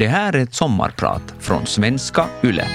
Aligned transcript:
Det 0.00 0.08
här 0.08 0.32
är 0.32 0.38
ett 0.38 0.54
sommarprat 0.54 1.34
från 1.38 1.66
svenska 1.66 2.26
YLE. 2.44 2.68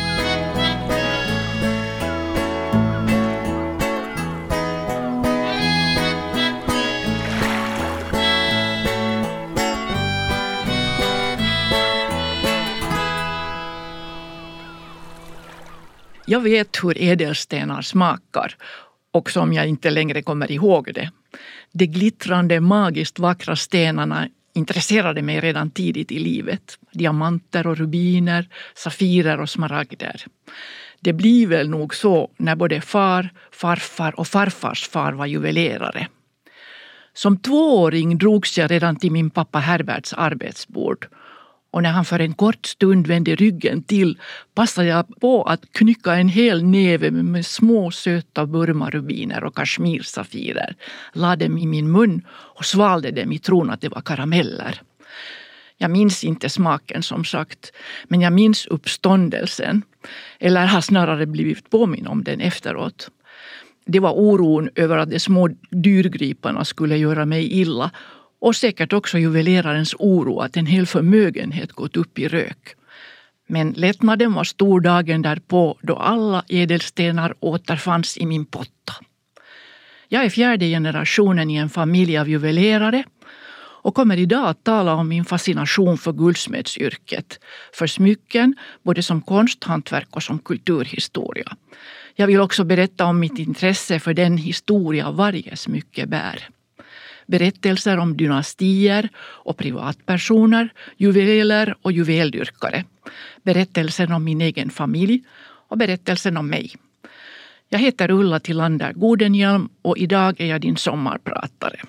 Jag 16.26 16.40
vet 16.40 16.84
hur 16.84 17.02
ädelstenar 17.02 17.82
smakar, 17.82 18.56
också 19.12 19.42
om 19.42 19.54
jag 19.54 19.68
inte 19.68 19.90
längre 19.90 20.22
kommer 20.22 20.52
ihåg 20.52 20.92
det. 20.94 21.12
De 21.72 21.86
glittrande, 21.86 22.60
magiskt 22.60 23.20
vackra 23.20 23.56
stenarna 23.56 24.28
intresserade 24.56 25.22
mig 25.22 25.40
redan 25.40 25.70
tidigt 25.72 26.12
i 26.12 26.20
livet. 26.20 26.80
Diamanter 26.92 27.68
och 27.68 27.78
rubiner, 27.78 28.50
safirer 28.76 29.40
och 29.42 29.50
smaragder. 29.50 30.26
Det 31.00 31.14
blir 31.14 31.48
väl 31.48 31.70
nog 31.70 31.96
så 31.96 32.32
när 32.38 32.56
både 32.56 32.82
far, 32.82 33.30
farfar 33.52 34.20
och 34.20 34.28
farfars 34.28 34.88
far 34.88 35.14
var 35.14 35.26
juvelerare. 35.26 36.08
Som 37.14 37.38
tvååring 37.38 38.18
drogs 38.18 38.58
jag 38.58 38.72
redan 38.72 38.96
till 38.96 39.12
min 39.12 39.30
pappa 39.30 39.60
Herberts 39.60 40.14
arbetsbord 40.14 41.08
och 41.76 41.84
när 41.84 41.92
han 41.92 42.06
för 42.06 42.20
en 42.20 42.34
kort 42.34 42.66
stund 42.66 43.08
vände 43.08 43.36
ryggen 43.36 43.84
till 43.84 44.20
passade 44.54 44.88
jag 44.88 45.20
på 45.20 45.44
att 45.44 45.62
knycka 45.72 46.16
en 46.16 46.30
hel 46.30 46.64
näve 46.64 47.12
med 47.12 47.46
små 47.46 47.92
söta 47.92 48.46
burmarubiner 48.46 49.44
och 49.44 49.56
kashmirsafirer, 49.56 50.76
lade 51.14 51.46
dem 51.46 51.58
i 51.58 51.66
min 51.66 51.92
mun 51.92 52.22
och 52.30 52.66
svalde 52.66 53.12
dem 53.12 53.32
i 53.32 53.40
tron 53.40 53.70
att 53.70 53.82
det 53.82 53.90
var 53.90 54.02
karameller. 54.02 54.82
Jag 55.78 55.92
minns 55.92 56.24
inte 56.24 56.50
smaken 56.50 57.04
som 57.04 57.26
sagt, 57.26 57.72
men 58.08 58.22
jag 58.22 58.34
minns 58.34 58.66
uppståndelsen. 58.66 59.82
Eller 60.40 60.66
har 60.66 60.82
snarare 60.82 61.26
blivit 61.26 61.70
påminn 61.70 62.08
om 62.08 62.24
den 62.24 62.42
efteråt. 62.42 63.10
Det 63.86 64.00
var 64.00 64.12
oron 64.12 64.70
över 64.76 64.98
att 64.98 65.10
de 65.10 65.20
små 65.20 65.50
dyrgriparna 65.72 66.66
skulle 66.66 66.98
göra 66.98 67.26
mig 67.26 67.62
illa 67.62 67.92
och 68.46 68.56
säkert 68.56 68.94
också 68.94 69.18
juvelerarens 69.18 69.96
oro 70.00 70.40
att 70.40 70.58
en 70.58 70.66
hel 70.66 70.86
förmögenhet 70.86 71.72
gått 71.72 71.98
upp 71.98 72.20
i 72.20 72.28
rök. 72.28 72.76
Men 73.48 73.72
lättnaden 73.72 74.34
var 74.34 74.44
stor 74.44 74.82
dagen 74.82 75.22
därpå 75.22 75.78
då 75.82 75.96
alla 75.96 76.44
ädelstenar 76.50 77.36
återfanns 77.40 78.18
i 78.18 78.26
min 78.26 78.46
potta. 78.46 78.94
Jag 80.08 80.26
är 80.26 80.30
fjärde 80.30 80.66
generationen 80.66 81.50
i 81.50 81.56
en 81.56 81.70
familj 81.70 82.18
av 82.18 82.30
juvelerare 82.30 83.04
och 83.84 83.96
kommer 83.96 84.18
idag 84.18 84.48
att 84.48 84.64
tala 84.64 84.94
om 84.94 85.08
min 85.08 85.26
fascination 85.26 85.98
för 85.98 86.14
guldsmedsyrket, 86.14 87.40
för 87.74 87.88
smycken, 87.88 88.56
både 88.84 89.04
som 89.04 89.22
konsthantverk 89.22 90.16
och 90.16 90.24
som 90.24 90.40
kulturhistoria. 90.40 91.56
Jag 92.16 92.28
vill 92.28 92.42
också 92.42 92.64
berätta 92.64 93.06
om 93.06 93.20
mitt 93.20 93.40
intresse 93.40 94.00
för 94.00 94.14
den 94.14 94.38
historia 94.38 95.12
varje 95.12 95.56
smycke 95.56 96.06
bär 96.06 96.50
berättelser 97.26 97.98
om 97.98 98.18
dynastier 98.18 99.10
och 99.18 99.58
privatpersoner, 99.58 100.70
juveler 100.98 101.76
och 101.82 101.92
juveldyrkare. 101.92 102.84
Berättelsen 103.44 104.12
om 104.12 104.24
min 104.24 104.42
egen 104.42 104.70
familj 104.70 105.24
och 105.68 105.78
berättelsen 105.78 106.38
om 106.38 106.48
mig. 106.48 106.76
Jag 107.70 107.80
heter 107.80 108.12
Ulla 108.12 108.40
Tillander 108.40 108.94
Godenhjelm 108.94 109.70
och 109.82 109.98
idag 109.98 110.42
är 110.42 110.46
jag 110.46 110.62
din 110.62 110.78
sommarpratare. 110.78 111.80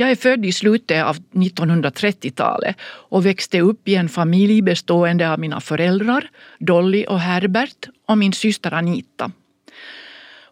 Jag 0.00 0.10
är 0.10 0.16
född 0.16 0.46
i 0.46 0.52
slutet 0.52 1.04
av 1.04 1.16
1930-talet 1.16 2.76
och 2.82 3.26
växte 3.26 3.60
upp 3.60 3.88
i 3.88 3.94
en 3.94 4.08
familj 4.08 4.62
bestående 4.62 5.30
av 5.30 5.38
mina 5.38 5.60
föräldrar, 5.60 6.30
Dolly 6.58 7.04
och 7.08 7.20
Herbert, 7.20 7.88
och 8.06 8.18
min 8.18 8.32
syster 8.32 8.74
Anita. 8.74 9.30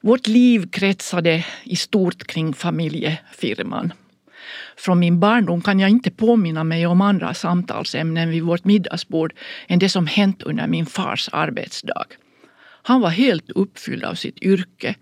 Vårt 0.01 0.27
liv 0.27 0.71
kretsade 0.71 1.45
i 1.65 1.77
stort 1.77 2.27
kring 2.27 2.55
familjefirman. 2.55 3.93
Från 4.77 4.99
min 4.99 5.21
barndom 5.21 5.63
kan 5.63 5.81
jag 5.81 5.91
inte 5.91 6.11
påminna 6.11 6.65
mig 6.65 6.87
om 6.87 7.01
andra 7.01 7.35
samtalsämnen 7.35 8.31
vid 8.31 8.43
vårt 8.43 8.65
middagsbord 8.65 9.35
än 9.67 9.79
det 9.79 9.89
som 9.89 10.07
hänt 10.07 10.43
under 10.43 10.67
min 10.67 10.87
fars 10.87 11.29
arbetsdag. 11.33 12.07
Han 12.83 13.01
var 13.01 13.11
helt 13.11 13.51
uppfylld 13.51 14.05
av 14.05 14.15
sitt 14.15 14.43
yrke 14.43 14.95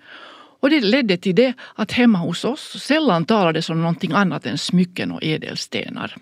och 0.64 0.70
det 0.70 0.80
ledde 0.80 1.16
till 1.16 1.34
det 1.34 1.52
att 1.74 1.92
hemma 1.92 2.18
hos 2.18 2.44
oss 2.44 2.82
sällan 2.82 3.24
talades 3.24 3.70
om 3.70 3.80
någonting 3.80 4.12
annat 4.12 4.46
än 4.46 4.58
smycken 4.58 5.12
och 5.12 5.24
ädelstenar. 5.24 6.16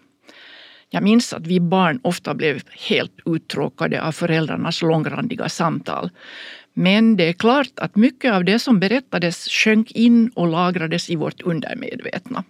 Jag 0.90 1.02
minns 1.02 1.32
att 1.32 1.46
vi 1.46 1.60
barn 1.60 2.00
ofta 2.02 2.34
blev 2.34 2.62
helt 2.88 3.12
uttråkade 3.26 4.02
av 4.02 4.12
föräldrarnas 4.12 4.82
långrandiga 4.82 5.48
samtal. 5.48 6.10
Men 6.74 7.16
det 7.16 7.28
är 7.28 7.32
klart 7.32 7.70
att 7.76 7.96
mycket 7.96 8.32
av 8.32 8.44
det 8.44 8.58
som 8.58 8.80
berättades 8.80 9.48
sjönk 9.48 9.92
in 9.92 10.30
och 10.34 10.48
lagrades 10.48 11.10
i 11.10 11.16
vårt 11.16 11.40
undermedvetna. 11.40 12.44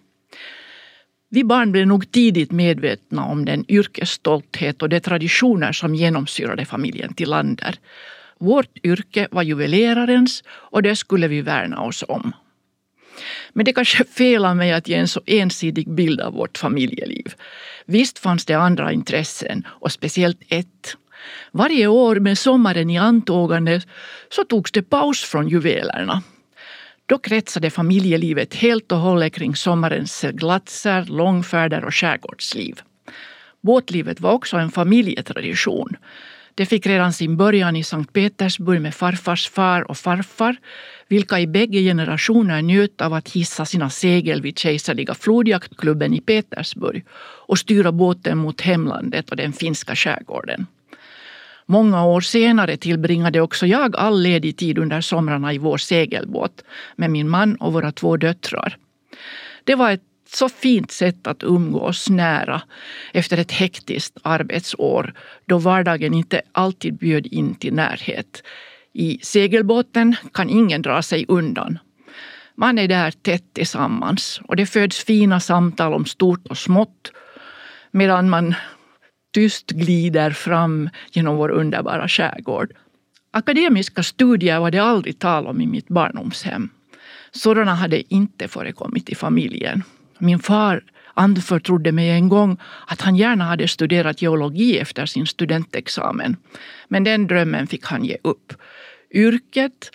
Vi 1.29 1.43
barn 1.43 1.71
blev 1.71 1.87
nog 1.87 2.11
tidigt 2.11 2.51
medvetna 2.51 3.25
om 3.25 3.45
den 3.45 3.71
yrkesstolthet 3.71 4.81
och 4.81 4.89
de 4.89 4.99
traditioner 4.99 5.71
som 5.71 5.95
genomsyrade 5.95 6.65
familjen 6.65 7.13
Tillander. 7.13 7.75
Vårt 8.43 8.77
yrke 8.83 9.27
var 9.31 9.43
juvelerarens 9.43 10.43
och 10.47 10.83
det 10.83 10.95
skulle 10.95 11.27
vi 11.27 11.41
värna 11.41 11.81
oss 11.81 12.03
om. 12.07 12.33
Men 13.53 13.65
det 13.65 13.73
kanske 13.73 14.03
är 14.03 14.07
fel 14.07 14.45
av 14.45 14.55
mig 14.55 14.73
att 14.73 14.87
ge 14.87 14.95
en 14.95 15.07
så 15.07 15.21
ensidig 15.25 15.89
bild 15.89 16.21
av 16.21 16.33
vårt 16.33 16.57
familjeliv. 16.57 17.33
Visst 17.85 18.19
fanns 18.19 18.45
det 18.45 18.53
andra 18.53 18.91
intressen 18.91 19.67
och 19.67 19.91
speciellt 19.91 20.41
ett. 20.47 20.97
Varje 21.51 21.87
år 21.87 22.19
med 22.19 22.37
sommaren 22.37 22.89
i 22.89 22.97
antågande 22.97 23.81
så 24.29 24.43
togs 24.43 24.71
det 24.71 24.81
paus 24.81 25.23
från 25.23 25.49
juvelerna. 25.49 26.23
Då 27.05 27.17
kretsade 27.17 27.69
familjelivet 27.69 28.55
helt 28.55 28.91
och 28.91 28.97
hållet 28.97 29.33
kring 29.33 29.55
sommarens 29.55 30.17
seglatser, 30.17 31.05
långfärder 31.05 31.85
och 31.85 31.95
skärgårdsliv. 31.95 32.81
Båtlivet 33.61 34.19
var 34.19 34.31
också 34.31 34.57
en 34.57 34.71
familjetradition. 34.71 35.97
Det 36.55 36.65
fick 36.65 36.87
redan 36.87 37.13
sin 37.13 37.37
början 37.37 37.75
i 37.75 37.83
Sankt 37.83 38.13
Petersburg 38.13 38.81
med 38.81 38.95
farfars 38.95 39.49
far 39.49 39.91
och 39.91 39.97
farfar, 39.97 40.55
vilka 41.07 41.39
i 41.39 41.47
bägge 41.47 41.79
generationer 41.79 42.61
njöt 42.61 43.01
av 43.01 43.13
att 43.13 43.29
hissa 43.29 43.65
sina 43.65 43.89
segel 43.89 44.41
vid 44.41 44.59
kejserliga 44.59 45.13
flodjaktklubben 45.13 46.13
i 46.13 46.21
Petersburg 46.21 47.05
och 47.47 47.59
styra 47.59 47.91
båten 47.91 48.37
mot 48.37 48.61
hemlandet 48.61 49.29
och 49.29 49.37
den 49.37 49.53
finska 49.53 49.95
skärgården. 49.95 50.67
Många 51.65 52.05
år 52.05 52.21
senare 52.21 52.77
tillbringade 52.77 53.41
också 53.41 53.65
jag 53.65 53.95
all 53.95 54.21
ledig 54.21 54.57
tid 54.57 54.77
under 54.77 55.01
somrarna 55.01 55.53
i 55.53 55.57
vår 55.57 55.77
segelbåt 55.77 56.63
med 56.95 57.11
min 57.11 57.29
man 57.29 57.55
och 57.55 57.73
våra 57.73 57.91
två 57.91 58.17
döttrar. 58.17 58.77
Det 59.63 59.75
var 59.75 59.91
ett 59.91 60.12
så 60.35 60.49
fint 60.49 60.91
sätt 60.91 61.27
att 61.27 61.43
umgås 61.43 62.09
nära 62.09 62.61
efter 63.13 63.37
ett 63.37 63.51
hektiskt 63.51 64.17
arbetsår 64.23 65.13
då 65.45 65.57
vardagen 65.57 66.13
inte 66.13 66.41
alltid 66.51 66.97
bjöd 66.97 67.25
in 67.25 67.55
till 67.55 67.73
närhet. 67.73 68.43
I 68.93 69.19
segelbåten 69.21 70.15
kan 70.33 70.49
ingen 70.49 70.81
dra 70.81 71.01
sig 71.01 71.25
undan. 71.27 71.79
Man 72.55 72.77
är 72.79 72.87
där 72.87 73.11
tätt 73.11 73.53
tillsammans 73.53 74.41
och 74.43 74.55
det 74.55 74.65
föds 74.65 75.03
fina 75.03 75.39
samtal 75.39 75.93
om 75.93 76.05
stort 76.05 76.47
och 76.47 76.57
smått 76.57 77.11
medan 77.91 78.29
man 78.29 78.55
tyst 79.33 79.69
glider 79.69 80.31
fram 80.31 80.89
genom 81.11 81.35
vår 81.35 81.49
underbara 81.49 82.07
skärgård. 82.07 82.73
Akademiska 83.31 84.03
studier 84.03 84.59
var 84.59 84.71
det 84.71 84.79
aldrig 84.79 85.19
tal 85.19 85.47
om 85.47 85.61
i 85.61 85.67
mitt 85.67 85.87
barndomshem. 85.87 86.69
Sådana 87.31 87.75
hade 87.75 88.13
inte 88.13 88.47
förekommit 88.47 89.09
i 89.09 89.15
familjen. 89.15 89.83
Min 90.23 90.39
far 90.39 90.83
anförtrodde 91.13 91.91
mig 91.91 92.09
en 92.09 92.29
gång 92.29 92.57
att 92.87 93.01
han 93.01 93.15
gärna 93.15 93.43
hade 93.43 93.67
studerat 93.67 94.21
geologi 94.21 94.79
efter 94.79 95.05
sin 95.05 95.27
studentexamen. 95.27 96.37
Men 96.87 97.03
den 97.03 97.27
drömmen 97.27 97.67
fick 97.67 97.85
han 97.85 98.05
ge 98.05 98.17
upp. 98.21 98.53
Yrket, 99.11 99.91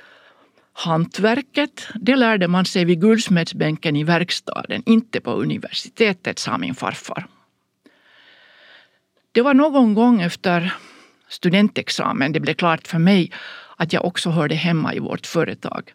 hantverket, 0.72 1.88
det 1.94 2.16
lärde 2.16 2.48
man 2.48 2.64
sig 2.64 2.84
vid 2.84 3.00
guldsmedsbänken 3.00 3.96
i 3.96 4.04
verkstaden, 4.04 4.82
inte 4.86 5.20
på 5.20 5.32
universitetet, 5.32 6.38
sa 6.38 6.58
min 6.58 6.74
farfar. 6.74 7.26
Det 9.32 9.42
var 9.42 9.54
någon 9.54 9.94
gång 9.94 10.20
efter 10.20 10.74
studentexamen 11.28 12.32
det 12.32 12.40
blev 12.40 12.54
klart 12.54 12.86
för 12.86 12.98
mig 12.98 13.32
att 13.76 13.92
jag 13.92 14.04
också 14.04 14.30
hörde 14.30 14.54
hemma 14.54 14.94
i 14.94 14.98
vårt 14.98 15.26
företag. 15.26 15.92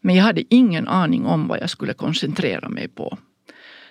Men 0.00 0.14
jag 0.14 0.24
hade 0.24 0.54
ingen 0.54 0.88
aning 0.88 1.26
om 1.26 1.48
vad 1.48 1.60
jag 1.60 1.70
skulle 1.70 1.94
koncentrera 1.94 2.68
mig 2.68 2.88
på. 2.88 3.18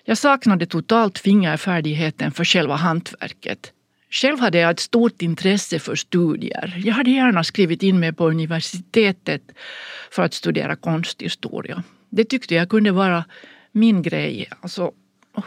Jag 0.09 0.17
saknade 0.17 0.65
totalt 0.65 1.19
fingerfärdigheten 1.19 2.31
för 2.31 2.45
själva 2.45 2.75
hantverket. 2.75 3.73
Själv 4.09 4.39
hade 4.39 4.57
jag 4.57 4.71
ett 4.71 4.79
stort 4.79 5.21
intresse 5.21 5.79
för 5.79 5.95
studier. 5.95 6.81
Jag 6.85 6.93
hade 6.93 7.11
gärna 7.11 7.43
skrivit 7.43 7.83
in 7.83 7.99
mig 7.99 8.13
på 8.13 8.29
universitetet 8.29 9.41
för 10.11 10.23
att 10.23 10.33
studera 10.33 10.75
konsthistoria. 10.75 11.83
Det 12.09 12.23
tyckte 12.23 12.55
jag 12.55 12.69
kunde 12.69 12.91
vara 12.91 13.25
min 13.71 14.01
grej. 14.01 14.49
Alltså 14.61 14.91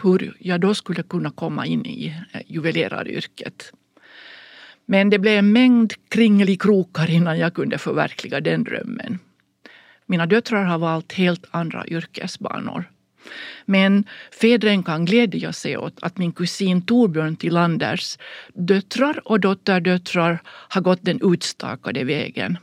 hur 0.01 0.35
jag 0.39 0.59
då 0.61 0.73
skulle 0.73 1.03
kunna 1.03 1.31
komma 1.31 1.65
in 1.65 1.85
i 1.85 2.15
eh, 2.33 2.41
juveleraryrket. 2.47 3.73
Men 4.85 5.09
det 5.09 5.19
blev 5.19 5.39
en 5.39 5.51
mängd 5.51 5.93
kringelikrokar 6.09 7.09
innan 7.09 7.39
jag 7.39 7.53
kunde 7.53 7.77
förverkliga 7.77 8.41
den 8.41 8.63
drömmen. 8.63 9.19
Mina 10.05 10.25
döttrar 10.25 10.63
har 10.63 10.77
valt 10.77 11.13
helt 11.13 11.45
andra 11.51 11.87
yrkesbanor. 11.87 12.92
Men 13.65 14.03
fädren 14.41 14.83
kan 14.83 15.05
glädja 15.05 15.53
sig 15.53 15.77
åt 15.77 15.97
att 16.01 16.17
min 16.17 16.31
kusin 16.31 16.81
Torbjörn 16.81 17.35
Tillanders 17.35 18.17
döttrar 18.53 19.27
och 19.27 19.39
dotterdöttrar 19.39 20.41
har 20.45 20.81
gått 20.81 20.99
den 21.01 21.33
utstakade 21.33 22.03
vägen. 22.03 22.57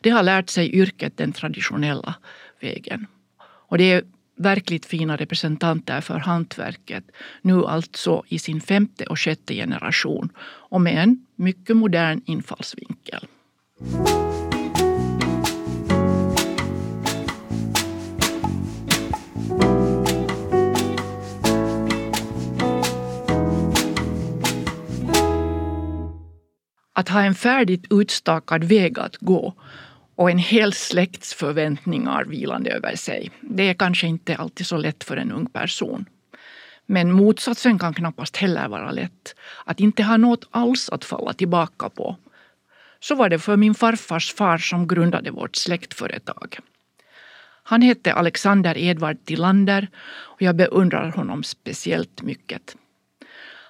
De 0.00 0.10
har 0.10 0.22
lärt 0.22 0.50
sig 0.50 0.74
yrket 0.74 1.16
den 1.16 1.32
traditionella 1.32 2.14
vägen. 2.60 3.06
Och 3.42 3.78
det 3.78 3.92
är 3.92 4.02
verkligt 4.36 4.86
fina 4.86 5.16
representanter 5.16 6.00
för 6.00 6.18
hantverket, 6.18 7.04
nu 7.42 7.64
alltså 7.64 8.22
i 8.28 8.38
sin 8.38 8.60
femte 8.60 9.04
och 9.04 9.18
sjätte 9.18 9.54
generation 9.54 10.28
och 10.70 10.80
med 10.80 11.02
en 11.02 11.26
mycket 11.36 11.76
modern 11.76 12.20
infallsvinkel. 12.26 13.26
Att 26.92 27.08
ha 27.08 27.22
en 27.22 27.34
färdigt 27.34 27.86
utstakad 27.90 28.64
väg 28.64 28.98
att 28.98 29.16
gå 29.16 29.54
och 30.14 30.30
en 30.30 30.38
hel 30.38 30.72
släkts 30.72 31.34
förväntningar 31.34 32.24
vilande 32.24 32.70
över 32.70 32.96
sig. 32.96 33.30
Det 33.40 33.68
är 33.68 33.74
kanske 33.74 34.06
inte 34.06 34.36
alltid 34.36 34.66
så 34.66 34.76
lätt 34.76 35.04
för 35.04 35.16
en 35.16 35.32
ung 35.32 35.46
person. 35.46 36.06
Men 36.86 37.12
motsatsen 37.12 37.78
kan 37.78 37.94
knappast 37.94 38.36
heller 38.36 38.68
vara 38.68 38.90
lätt. 38.90 39.34
Att 39.64 39.80
inte 39.80 40.02
ha 40.02 40.16
något 40.16 40.48
alls 40.50 40.88
att 40.88 41.04
falla 41.04 41.32
tillbaka 41.32 41.88
på. 41.88 42.16
Så 43.00 43.14
var 43.14 43.28
det 43.28 43.38
för 43.38 43.56
min 43.56 43.74
farfars 43.74 44.34
far 44.34 44.58
som 44.58 44.88
grundade 44.88 45.30
vårt 45.30 45.56
släktföretag. 45.56 46.58
Han 47.62 47.82
hette 47.82 48.12
Alexander 48.12 48.78
Edvard 48.78 49.24
Tillander 49.24 49.88
och 50.04 50.42
jag 50.42 50.56
beundrar 50.56 51.10
honom 51.10 51.42
speciellt 51.42 52.22
mycket. 52.22 52.76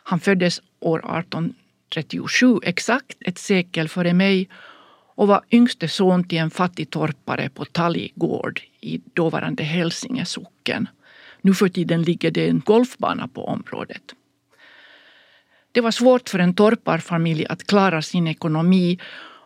Han 0.05 0.21
föddes 0.21 0.61
år 0.81 1.01
18 1.05 1.55
1837, 1.97 2.61
exakt 2.63 3.17
ett 3.21 3.39
sekel 3.39 3.89
före 3.89 4.13
mig 4.13 4.49
och 5.15 5.29
var 5.29 5.45
yngste 5.51 5.89
son 5.89 6.25
till 6.25 6.39
en 6.39 6.51
fattig 6.51 6.91
torpare 6.91 7.49
på 7.49 7.65
Talligård 7.65 8.61
i 8.81 9.01
dåvarande 9.15 9.63
Hälsinge 9.63 10.25
socken. 10.25 10.89
Nu 11.41 11.55
för 11.55 11.69
tiden 11.69 12.03
ligger 12.03 12.31
det 12.31 12.49
en 12.49 12.61
golfbana 12.61 13.29
på 13.29 13.45
området. 13.45 14.03
Det 15.73 15.81
var 15.81 15.91
svårt 15.91 16.29
för 16.29 16.39
en 16.39 16.55
torparfamilj 16.55 17.47
att 17.47 17.67
klara 17.67 18.03
sin 18.03 18.27
ekonomi 18.27 18.99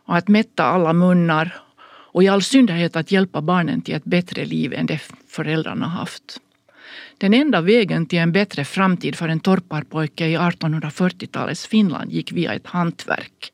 och 0.07 0.17
att 0.17 0.29
mätta 0.29 0.65
alla 0.65 0.93
munnar 0.93 1.55
och 2.13 2.23
i 2.23 2.29
all 2.29 2.43
synnerhet 2.43 2.97
att 2.97 3.13
hjälpa 3.13 3.41
barnen 3.41 3.83
till 3.83 3.95
ett 3.95 4.05
bättre 4.05 4.45
liv 4.45 4.73
än 4.73 4.87
det 4.87 5.01
föräldrarna 5.29 5.87
haft. 5.87 6.41
Den 7.19 7.35
enda 7.35 7.61
vägen 7.61 8.07
till 8.07 8.19
en 8.19 8.33
bättre 8.33 8.65
framtid 8.65 9.17
för 9.17 9.29
en 9.29 9.41
torparpojke 9.41 10.27
i 10.27 10.37
1840-talets 10.37 11.67
Finland 11.67 12.13
gick 12.13 12.33
via 12.33 12.55
ett 12.55 12.67
hantverk. 12.67 13.53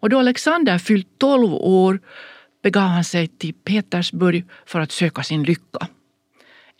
Och 0.00 0.10
då 0.10 0.18
Alexander 0.18 0.78
fyllt 0.78 1.18
12 1.18 1.54
år 1.54 2.00
begav 2.62 2.88
han 2.88 3.04
sig 3.04 3.28
till 3.28 3.54
Petersburg 3.54 4.44
för 4.66 4.80
att 4.80 4.92
söka 4.92 5.22
sin 5.22 5.42
lycka. 5.42 5.88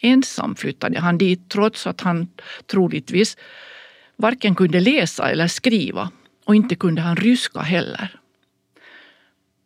Ensam 0.01 0.55
flyttade 0.55 1.01
han 1.01 1.19
dit 1.19 1.49
trots 1.49 1.87
att 1.87 2.01
han 2.01 2.29
troligtvis 2.67 3.37
varken 4.17 4.55
kunde 4.55 4.81
läsa 4.81 5.31
eller 5.31 5.47
skriva 5.47 6.11
och 6.45 6.55
inte 6.55 6.75
kunde 6.75 7.03
han 7.03 7.17
ryska 7.17 7.61
heller. 7.61 8.21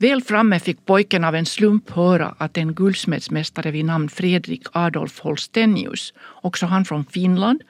Väl 0.02 0.22
framme 0.22 0.60
fick 0.60 0.86
pojken 0.86 1.24
av 1.24 1.34
en 1.34 1.46
slump 1.46 1.90
höra 1.90 2.34
att 2.38 2.58
en 2.58 2.74
guldsmedsmästare 2.74 3.70
vid 3.70 3.84
namn 3.84 4.08
Fredrik 4.08 4.62
Adolf 4.72 5.18
Holstenius, 5.20 6.14
också 6.42 6.66
han 6.66 6.84
från 6.84 7.04
Finland, 7.04 7.62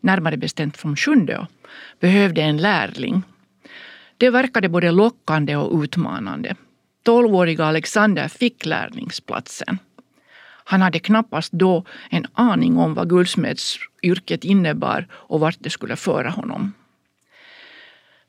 närmare 0.00 0.36
bestämt 0.36 0.76
från 0.76 0.96
Sjundeå, 0.96 1.46
behövde 2.00 2.42
en 2.42 2.56
lärling 2.56 3.22
det 4.16 4.30
verkade 4.30 4.68
både 4.68 4.90
lockande 4.90 5.56
och 5.56 5.82
utmanande. 5.82 6.56
Tolvåriga 7.02 7.64
Alexander 7.64 8.28
fick 8.28 8.66
lärlingsplatsen. 8.66 9.78
Han 10.64 10.82
hade 10.82 10.98
knappast 10.98 11.52
då 11.52 11.84
en 12.10 12.26
aning 12.32 12.78
om 12.78 12.94
vad 12.94 13.08
guldsmedsyrket 13.08 14.44
innebar 14.44 15.06
och 15.12 15.40
vart 15.40 15.58
det 15.58 15.70
skulle 15.70 15.96
föra 15.96 16.30
honom. 16.30 16.72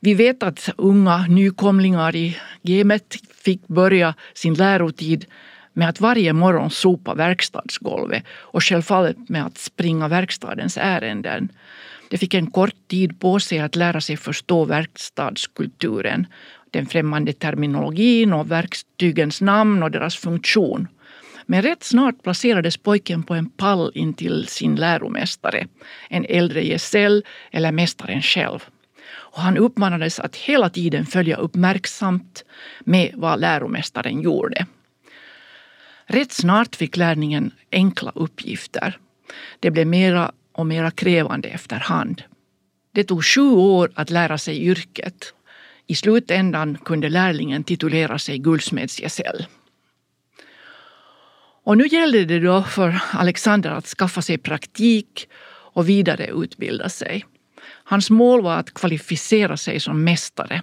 Vi 0.01 0.13
vet 0.13 0.43
att 0.43 0.69
unga 0.77 1.25
nykomlingar 1.27 2.15
i 2.15 2.37
gamet 2.61 3.15
fick 3.33 3.67
börja 3.67 4.13
sin 4.33 4.53
lärotid 4.53 5.25
med 5.73 5.89
att 5.89 6.01
varje 6.01 6.33
morgon 6.33 6.69
sopa 6.69 7.13
verkstadsgolvet 7.13 8.23
och 8.29 8.63
självfallet 8.63 9.29
med 9.29 9.45
att 9.45 9.57
springa 9.57 10.07
verkstadens 10.07 10.77
ärenden. 10.77 11.49
De 12.09 12.17
fick 12.17 12.33
en 12.33 12.51
kort 12.51 12.87
tid 12.87 13.19
på 13.19 13.39
sig 13.39 13.59
att 13.59 13.75
lära 13.75 14.01
sig 14.01 14.17
förstå 14.17 14.65
verkstadskulturen, 14.65 16.27
den 16.71 16.85
främmande 16.85 17.33
terminologin 17.33 18.33
och 18.33 18.51
verktygens 18.51 19.41
namn 19.41 19.83
och 19.83 19.91
deras 19.91 20.15
funktion. 20.15 20.87
Men 21.45 21.61
rätt 21.61 21.83
snart 21.83 22.23
placerades 22.23 22.77
pojken 22.77 23.23
på 23.23 23.33
en 23.33 23.49
pall 23.49 23.91
intill 23.95 24.47
sin 24.47 24.75
läromästare, 24.75 25.67
en 26.09 26.25
äldre 26.29 26.65
gesäll 26.65 27.23
eller 27.51 27.71
mästaren 27.71 28.21
själv. 28.21 28.59
Och 29.31 29.41
han 29.41 29.57
uppmanades 29.57 30.19
att 30.19 30.35
hela 30.35 30.69
tiden 30.69 31.05
följa 31.05 31.37
uppmärksamt 31.37 32.43
med 32.79 33.13
vad 33.15 33.39
läromästaren 33.39 34.21
gjorde. 34.21 34.65
Rätt 36.05 36.31
snart 36.31 36.75
fick 36.75 36.97
lärningen 36.97 37.51
enkla 37.71 38.11
uppgifter. 38.15 38.97
Det 39.59 39.71
blev 39.71 39.87
mera 39.87 40.31
och 40.51 40.65
mera 40.65 40.91
krävande 40.91 41.47
efterhand. 41.47 42.23
Det 42.91 43.03
tog 43.03 43.25
sju 43.25 43.51
år 43.51 43.91
att 43.95 44.09
lära 44.09 44.37
sig 44.37 44.65
yrket. 44.65 45.33
I 45.87 45.95
slutändan 45.95 46.77
kunde 46.85 47.09
lärlingen 47.09 47.63
titulera 47.63 48.19
sig 48.19 48.37
guldsmedsgesäll. 48.37 49.45
Och 51.63 51.77
nu 51.77 51.87
gällde 51.87 52.25
det 52.25 52.39
då 52.39 52.63
för 52.63 53.01
Alexander 53.13 53.69
att 53.69 53.85
skaffa 53.85 54.21
sig 54.21 54.37
praktik 54.37 55.27
och 55.73 55.89
vidareutbilda 55.89 56.89
sig. 56.89 57.25
Hans 57.89 58.09
mål 58.09 58.41
var 58.41 58.57
att 58.57 58.73
kvalificera 58.73 59.57
sig 59.57 59.79
som 59.79 60.03
mästare. 60.03 60.61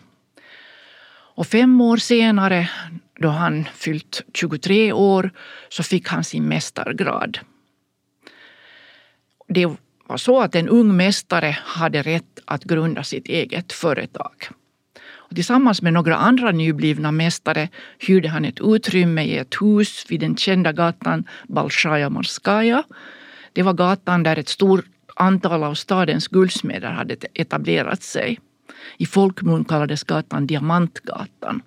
Och 1.35 1.47
fem 1.47 1.80
år 1.80 1.97
senare, 1.97 2.71
då 3.18 3.28
han 3.28 3.64
fyllt 3.75 4.23
23 4.35 4.92
år, 4.92 5.30
så 5.68 5.83
fick 5.83 6.09
han 6.09 6.25
sin 6.25 6.49
mästargrad. 6.49 7.38
Det 9.49 9.66
var 10.06 10.16
så 10.16 10.40
att 10.40 10.54
en 10.54 10.68
ung 10.68 10.97
mästare 10.97 11.59
hade 11.64 12.02
rätt 12.02 12.38
att 12.45 12.64
grunda 12.64 13.02
sitt 13.02 13.28
eget 13.28 13.73
företag. 13.73 14.49
Och 15.09 15.35
tillsammans 15.35 15.83
med 15.83 15.92
några 15.92 16.16
andra 16.16 16.50
nyblivna 16.50 17.12
mästare 17.12 17.68
hyrde 17.99 18.28
han 18.28 18.45
ett 18.45 18.61
utrymme 18.61 19.25
i 19.25 19.38
ett 19.38 19.54
hus 19.61 20.06
vid 20.09 20.21
den 20.21 20.37
kända 20.37 20.73
gatan 20.73 21.25
Balshaja 21.49 22.11
Morskaja. 22.11 22.83
Det 23.52 23.62
var 23.62 23.73
gatan 23.73 24.23
där 24.23 24.38
ett 24.38 24.49
stort 24.49 24.95
antal 25.16 25.62
av 25.62 25.75
stadens 25.75 26.28
guldsmeder 26.28 26.90
hade 26.90 27.16
etablerat 27.35 28.02
sig. 28.02 28.40
I 28.96 29.06
folkmun 29.06 29.64
kallades 29.64 30.04
gatan 30.04 30.46
Diamantgatan. 30.46 31.62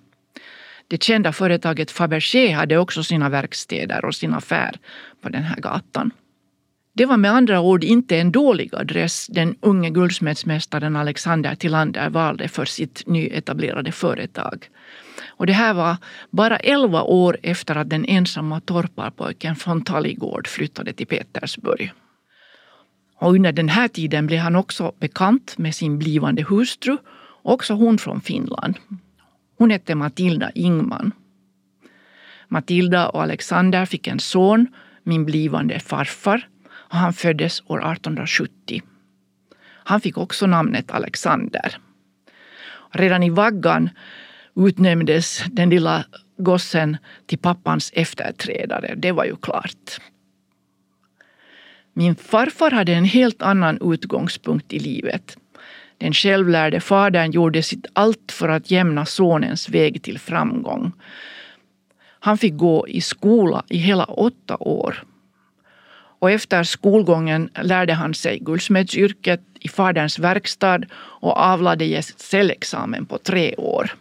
Det 0.88 1.02
kända 1.02 1.32
företaget 1.32 1.90
Fabergé 1.90 2.50
hade 2.52 2.78
också 2.78 3.02
sina 3.02 3.28
verkstäder 3.28 4.04
och 4.04 4.14
sin 4.14 4.34
affär 4.34 4.76
på 5.22 5.28
den 5.28 5.42
här 5.42 5.56
gatan. 5.56 6.10
Det 6.92 7.06
var 7.06 7.16
med 7.16 7.30
andra 7.30 7.60
ord 7.60 7.84
inte 7.84 8.18
en 8.18 8.32
dålig 8.32 8.74
adress 8.74 9.26
den 9.26 9.56
unge 9.60 9.90
guldsmedsmästaren 9.90 10.96
Alexander 10.96 11.54
Tillander 11.54 12.10
valde 12.10 12.48
för 12.48 12.64
sitt 12.64 13.02
nyetablerade 13.06 13.92
företag. 13.92 14.68
Och 15.28 15.46
det 15.46 15.52
här 15.52 15.74
var 15.74 15.96
bara 16.30 16.56
elva 16.56 17.02
år 17.02 17.36
efter 17.42 17.76
att 17.76 17.90
den 17.90 18.04
ensamma 18.04 18.60
torparpojken 18.60 19.56
från 19.56 19.84
Talligård 19.84 20.46
flyttade 20.46 20.92
till 20.92 21.06
Petersburg. 21.06 21.92
Och 23.20 23.34
under 23.34 23.52
den 23.52 23.68
här 23.68 23.88
tiden 23.88 24.26
blev 24.26 24.38
han 24.38 24.56
också 24.56 24.92
bekant 24.98 25.58
med 25.58 25.74
sin 25.74 25.98
blivande 25.98 26.42
hustru, 26.42 26.96
också 27.42 27.74
hon 27.74 27.98
från 27.98 28.20
Finland. 28.20 28.74
Hon 29.58 29.70
hette 29.70 29.94
Matilda 29.94 30.50
Ingman. 30.54 31.12
Matilda 32.48 33.08
och 33.08 33.22
Alexander 33.22 33.86
fick 33.86 34.06
en 34.06 34.18
son, 34.18 34.66
min 35.02 35.24
blivande 35.24 35.80
farfar, 35.80 36.48
och 36.70 36.96
han 36.96 37.12
föddes 37.12 37.62
år 37.66 37.78
1870. 37.78 38.82
Han 39.62 40.00
fick 40.00 40.18
också 40.18 40.46
namnet 40.46 40.90
Alexander. 40.90 41.78
Redan 42.90 43.22
i 43.22 43.30
vaggan 43.30 43.90
utnämndes 44.56 45.44
den 45.50 45.70
lilla 45.70 46.04
gossen 46.38 46.96
till 47.26 47.38
pappans 47.38 47.90
efterträdare. 47.94 48.94
Det 48.96 49.12
var 49.12 49.24
ju 49.24 49.36
klart. 49.36 50.00
Min 52.00 52.16
farfar 52.16 52.70
hade 52.70 52.94
en 52.94 53.04
helt 53.04 53.42
annan 53.42 53.92
utgångspunkt 53.92 54.72
i 54.72 54.78
livet. 54.78 55.36
Den 55.98 56.12
självlärde 56.12 56.80
fadern 56.80 57.30
gjorde 57.30 57.62
sitt 57.62 57.86
allt 57.92 58.32
för 58.32 58.48
att 58.48 58.70
jämna 58.70 59.06
sonens 59.06 59.68
väg 59.68 60.02
till 60.02 60.18
framgång. 60.18 60.92
Han 62.20 62.38
fick 62.38 62.56
gå 62.56 62.88
i 62.88 63.00
skola 63.00 63.62
i 63.68 63.76
hela 63.76 64.04
åtta 64.04 64.56
år. 64.60 65.04
Och 66.20 66.30
efter 66.30 66.62
skolgången 66.62 67.50
lärde 67.62 67.92
han 67.92 68.14
sig 68.14 68.38
guldsmedsyrket 68.38 69.40
i 69.60 69.68
faderns 69.68 70.18
verkstad 70.18 70.80
och 70.96 71.36
avlade 71.36 71.84
gesällexamen 71.84 73.06
på 73.06 73.18
tre 73.18 73.54
år. 73.56 73.94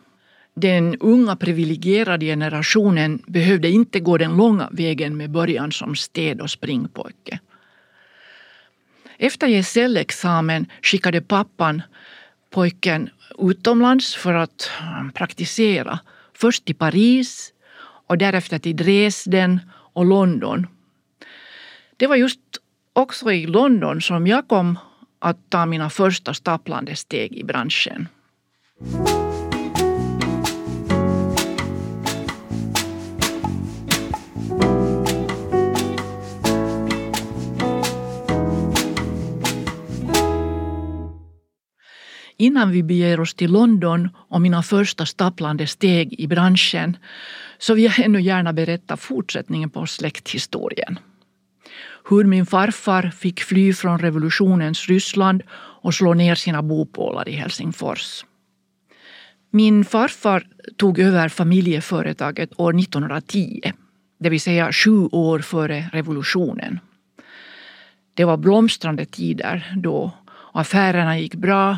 Den 0.56 0.96
unga 1.00 1.36
privilegierade 1.36 2.26
generationen 2.26 3.22
behövde 3.28 3.70
inte 3.70 4.00
gå 4.00 4.18
den 4.18 4.38
långa 4.38 4.70
vägen 4.72 5.18
med 5.18 5.32
början 5.32 5.72
som 5.72 5.96
städ 5.96 6.42
och 6.42 6.50
springpojke. 6.50 7.40
Efter 9.22 9.48
gesällexamen 9.48 10.66
skickade 10.82 11.22
pappan 11.22 11.82
pojken 12.50 13.10
utomlands 13.40 14.16
för 14.16 14.34
att 14.34 14.72
eh, 14.80 15.12
praktisera. 15.12 16.00
Först 16.34 16.66
till 16.66 16.76
Paris 16.76 17.54
och 18.08 18.18
därefter 18.18 18.60
till 18.60 18.76
Dresden 18.76 19.60
och 19.94 20.06
London. 20.06 20.68
Det 21.98 22.08
var 22.08 22.16
just 22.16 22.40
också 22.94 23.32
i 23.32 23.48
London 23.48 24.02
som 24.02 24.28
jag 24.28 24.48
kom 24.48 24.80
att 25.20 25.50
ta 25.50 25.66
mina 25.66 25.90
första 25.90 26.34
stapplande 26.34 26.96
steg 26.96 27.34
i 27.34 27.44
branschen. 27.44 28.08
Innan 42.42 42.72
vi 42.72 42.84
beger 42.84 43.20
oss 43.20 43.34
till 43.34 43.52
London 43.52 44.10
och 44.16 44.42
mina 44.42 44.64
första 44.64 45.06
stapplande 45.06 45.68
steg 45.68 46.14
i 46.20 46.28
branschen 46.28 46.98
så 47.58 47.74
vill 47.74 47.84
jag 47.84 48.00
ännu 48.00 48.22
gärna 48.22 48.54
berätta 48.54 48.98
fortsättningen 48.98 49.70
på 49.70 49.86
släkthistorien. 49.86 51.00
Hur 52.10 52.24
min 52.24 52.46
farfar 52.46 53.12
fick 53.18 53.42
fly 53.42 53.74
från 53.74 54.00
revolutionens 54.00 54.88
Ryssland 54.88 55.44
och 55.82 55.94
slå 55.94 56.14
ner 56.14 56.36
sina 56.36 56.62
bopålar 56.64 57.30
i 57.30 57.32
Helsingfors. 57.32 58.26
Min 59.52 59.86
farfar 59.86 60.48
tog 60.78 61.00
över 61.00 61.30
familjeföretaget 61.30 62.60
år 62.60 62.80
1910, 62.80 63.62
det 64.20 64.30
vill 64.30 64.42
säga 64.42 64.72
sju 64.72 65.06
år 65.12 65.40
före 65.40 65.90
revolutionen. 65.94 66.80
Det 68.14 68.26
var 68.26 68.38
blomstrande 68.38 69.06
tider 69.06 69.74
då 69.78 70.12
och 70.28 70.62
affärerna 70.62 71.20
gick 71.20 71.36
bra 71.36 71.78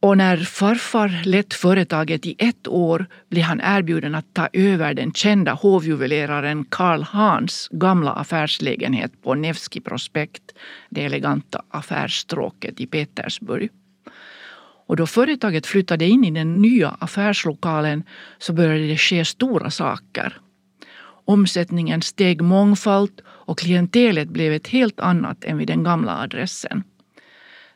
och 0.00 0.16
när 0.16 0.36
farfar 0.36 1.22
lett 1.24 1.54
företaget 1.54 2.26
i 2.26 2.36
ett 2.38 2.68
år 2.68 3.06
blev 3.28 3.44
han 3.44 3.60
erbjuden 3.60 4.14
att 4.14 4.34
ta 4.34 4.48
över 4.52 4.94
den 4.94 5.12
kända 5.12 5.52
hovjuveleraren 5.52 6.64
Karl 6.64 7.02
Hans 7.02 7.68
gamla 7.72 8.12
affärslägenhet 8.12 9.22
på 9.22 9.34
Nevski 9.34 9.80
prospekt, 9.80 10.42
det 10.90 11.04
eleganta 11.04 11.62
affärsstråket 11.68 12.80
i 12.80 12.86
Petersburg. 12.86 13.70
Och 14.86 14.96
då 14.96 15.06
företaget 15.06 15.66
flyttade 15.66 16.04
in 16.04 16.24
i 16.24 16.30
den 16.30 16.54
nya 16.54 16.96
affärslokalen 16.98 18.02
så 18.38 18.52
började 18.52 18.86
det 18.86 18.96
ske 18.96 19.24
stora 19.24 19.70
saker. 19.70 20.38
Omsättningen 21.24 22.02
steg 22.02 22.40
mångfalt 22.40 23.20
och 23.26 23.58
klientelet 23.58 24.28
blev 24.28 24.52
ett 24.52 24.68
helt 24.68 25.00
annat 25.00 25.44
än 25.44 25.58
vid 25.58 25.68
den 25.68 25.84
gamla 25.84 26.16
adressen. 26.16 26.84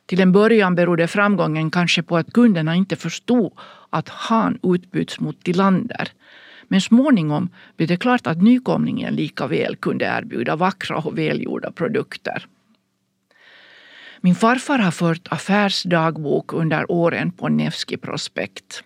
Till 0.07 0.21
en 0.21 0.33
början 0.33 0.75
berodde 0.75 1.09
framgången 1.09 1.71
kanske 1.71 2.03
på 2.03 2.17
att 2.17 2.33
kunderna 2.33 2.75
inte 2.75 2.97
förstod 2.97 3.53
att 3.91 4.09
han 4.09 4.59
utbyts 4.63 5.21
mot 5.21 5.45
Tillander. 5.45 6.09
Men 6.69 6.81
småningom 6.81 7.49
blev 7.77 7.89
det 7.89 7.97
klart 7.97 8.27
att 8.27 8.43
nykomlingen 8.43 9.15
lika 9.15 9.47
väl 9.47 9.77
kunde 9.77 10.05
erbjuda 10.05 10.57
vackra 10.57 10.97
och 10.97 11.19
välgjorda 11.19 11.71
produkter. 11.73 12.47
Min 14.21 14.35
farfar 14.35 14.79
har 14.79 14.91
fört 14.91 15.29
affärsdagbok 15.31 16.53
under 16.53 16.91
åren 16.91 17.33
på 17.33 17.49
Nevski 17.49 17.97
prospekt. 17.97 18.85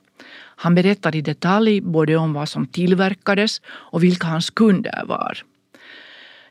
Han 0.57 0.75
berättar 0.75 1.17
i 1.17 1.21
detalj 1.21 1.81
både 1.81 2.17
om 2.17 2.33
vad 2.33 2.49
som 2.49 2.67
tillverkades 2.67 3.61
och 3.67 4.03
vilka 4.03 4.27
hans 4.27 4.51
kunder 4.51 5.03
var. 5.07 5.39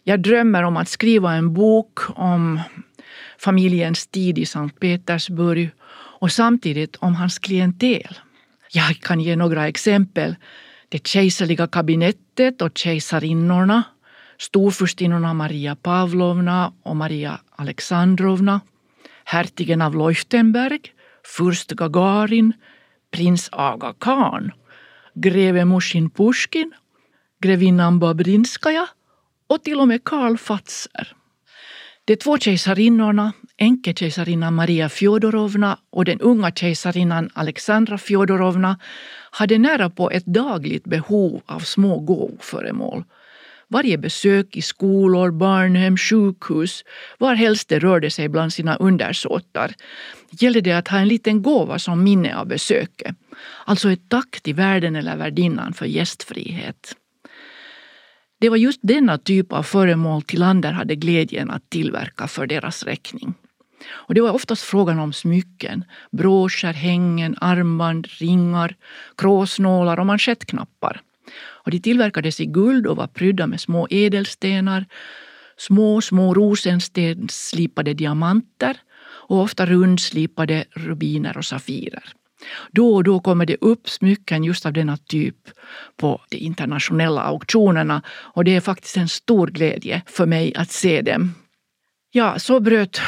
Jag 0.04 0.20
drömmer 0.20 0.64
om 0.64 0.78
att 0.78 0.90
skriva 0.90 1.34
en 1.34 1.54
bok 1.54 2.00
om 2.16 2.60
familjens 3.40 4.08
tid 4.08 4.38
i 4.38 4.46
Sankt 4.46 4.80
Petersburg 4.80 5.70
och 6.20 6.32
samtidigt 6.32 6.96
om 6.96 7.16
hans 7.16 7.40
klientel. 7.40 8.18
Jag 8.72 9.00
kan 9.00 9.20
ge 9.20 9.36
några 9.36 9.68
exempel. 9.68 10.36
Det 10.90 11.08
kejserliga 11.08 11.68
kabinettet 11.68 12.62
och 12.62 12.78
kejsarinnorna, 12.78 13.84
storfurstinnorna 14.38 15.34
Maria 15.34 15.76
Pavlovna 15.76 16.74
och 16.84 16.96
Maria 16.96 17.40
Alexandrovna, 17.56 18.62
hertigen 19.26 19.82
av 19.82 19.96
Leuchtenberg, 19.96 20.80
furst 21.38 21.72
Gagarin, 21.72 22.54
prins 23.12 23.50
Aga 23.52 23.94
Khan, 24.00 24.52
greve 25.14 25.66
Mushin 25.66 26.10
Pushkin, 26.10 26.74
grevinnan 27.42 28.00
Babrinskaja 28.00 28.88
och 29.48 29.64
till 29.64 29.80
och 29.80 29.88
med 29.88 30.04
Karl 30.04 30.38
Fatser. 30.38 31.16
De 32.08 32.16
två 32.16 32.38
kejsarinnorna, 32.38 33.34
änkekejsarinnan 33.58 34.54
Maria 34.54 34.90
Fjodorovna 34.90 35.78
och 35.90 36.06
den 36.06 36.22
unga 36.22 36.52
kejsarinnan 36.52 37.30
Alexandra 37.34 37.98
Fjodorovna 37.98 38.80
hade 39.32 39.58
nära 39.58 39.90
på 39.90 40.12
ett 40.12 40.26
dagligt 40.26 40.84
behov 40.84 41.42
av 41.46 41.60
små 41.60 42.00
gåvoföremål. 42.00 43.04
Varje 43.68 43.98
besök 43.98 44.56
i 44.56 44.62
skolor, 44.62 45.32
barnhem, 45.32 45.98
sjukhus, 45.98 46.84
varhelst 47.20 47.70
det 47.70 47.80
rörde 47.80 48.10
sig 48.10 48.30
bland 48.30 48.54
sina 48.54 48.76
undersåtar 48.76 49.74
gällde 50.32 50.62
det 50.62 50.74
att 50.74 50.88
ha 50.88 50.98
en 50.98 51.08
liten 51.08 51.42
gåva 51.42 51.80
som 51.80 52.04
minne 52.04 52.38
av 52.38 52.48
besöket. 52.48 53.16
Alltså 53.66 53.92
ett 53.92 54.10
tack 54.10 54.42
till 54.42 54.56
värden 54.56 54.96
eller 54.96 55.18
värdinnan 55.18 55.74
för 55.74 55.86
gästfrihet. 55.86 56.96
Det 58.40 58.50
var 58.50 58.58
just 58.58 58.80
denna 58.84 59.18
typ 59.18 59.54
av 59.54 59.64
föremål 59.64 60.22
Tillander 60.22 60.72
hade 60.72 60.96
glädjen 60.96 61.52
att 61.52 61.70
tillverka 61.70 62.28
för 62.28 62.48
deras 62.48 62.84
räkning. 62.84 63.34
Och 63.90 64.14
det 64.14 64.22
var 64.22 64.32
oftast 64.32 64.64
frågan 64.64 65.00
om 65.00 65.14
smycken, 65.14 65.84
broscher, 66.12 66.74
hängen, 66.74 67.36
armband, 67.42 68.08
ringar, 68.10 68.76
kråsnålar 69.18 70.00
och 70.00 70.06
manschettknappar. 70.06 71.02
Och 71.40 71.72
de 71.72 71.80
tillverkades 71.80 72.40
i 72.40 72.46
guld 72.46 72.88
och 72.88 72.98
var 72.98 73.08
prydda 73.08 73.48
med 73.48 73.62
små 73.62 73.88
ädelstenar, 73.90 74.86
små, 75.58 76.02
små 76.02 76.34
rosenstensslipade 76.34 77.94
diamanter 77.94 78.78
och 79.04 79.42
ofta 79.42 79.66
rundslipade 79.66 80.66
rubiner 80.72 81.38
och 81.38 81.46
safirer. 81.46 82.14
Då 82.72 82.96
och 82.96 83.04
då 83.04 83.20
kommer 83.20 83.46
det 83.46 83.58
upp 83.62 83.90
smycken 83.90 84.44
just 84.44 84.66
av 84.66 84.74
denna 84.74 84.98
typ 84.98 85.36
på 85.98 86.22
de 86.30 86.38
internationella 86.38 87.22
auktionerna 87.22 88.02
och 88.10 88.44
det 88.44 88.56
är 88.56 88.62
faktiskt 88.62 88.98
en 88.98 89.10
stor 89.10 89.48
glädje 89.48 90.02
för 90.06 90.26
mig 90.26 90.56
att 90.56 90.72
se 90.72 91.02
dem. 91.02 91.36
Ja, 92.12 92.40
så 92.40 92.60
bröt 92.60 93.02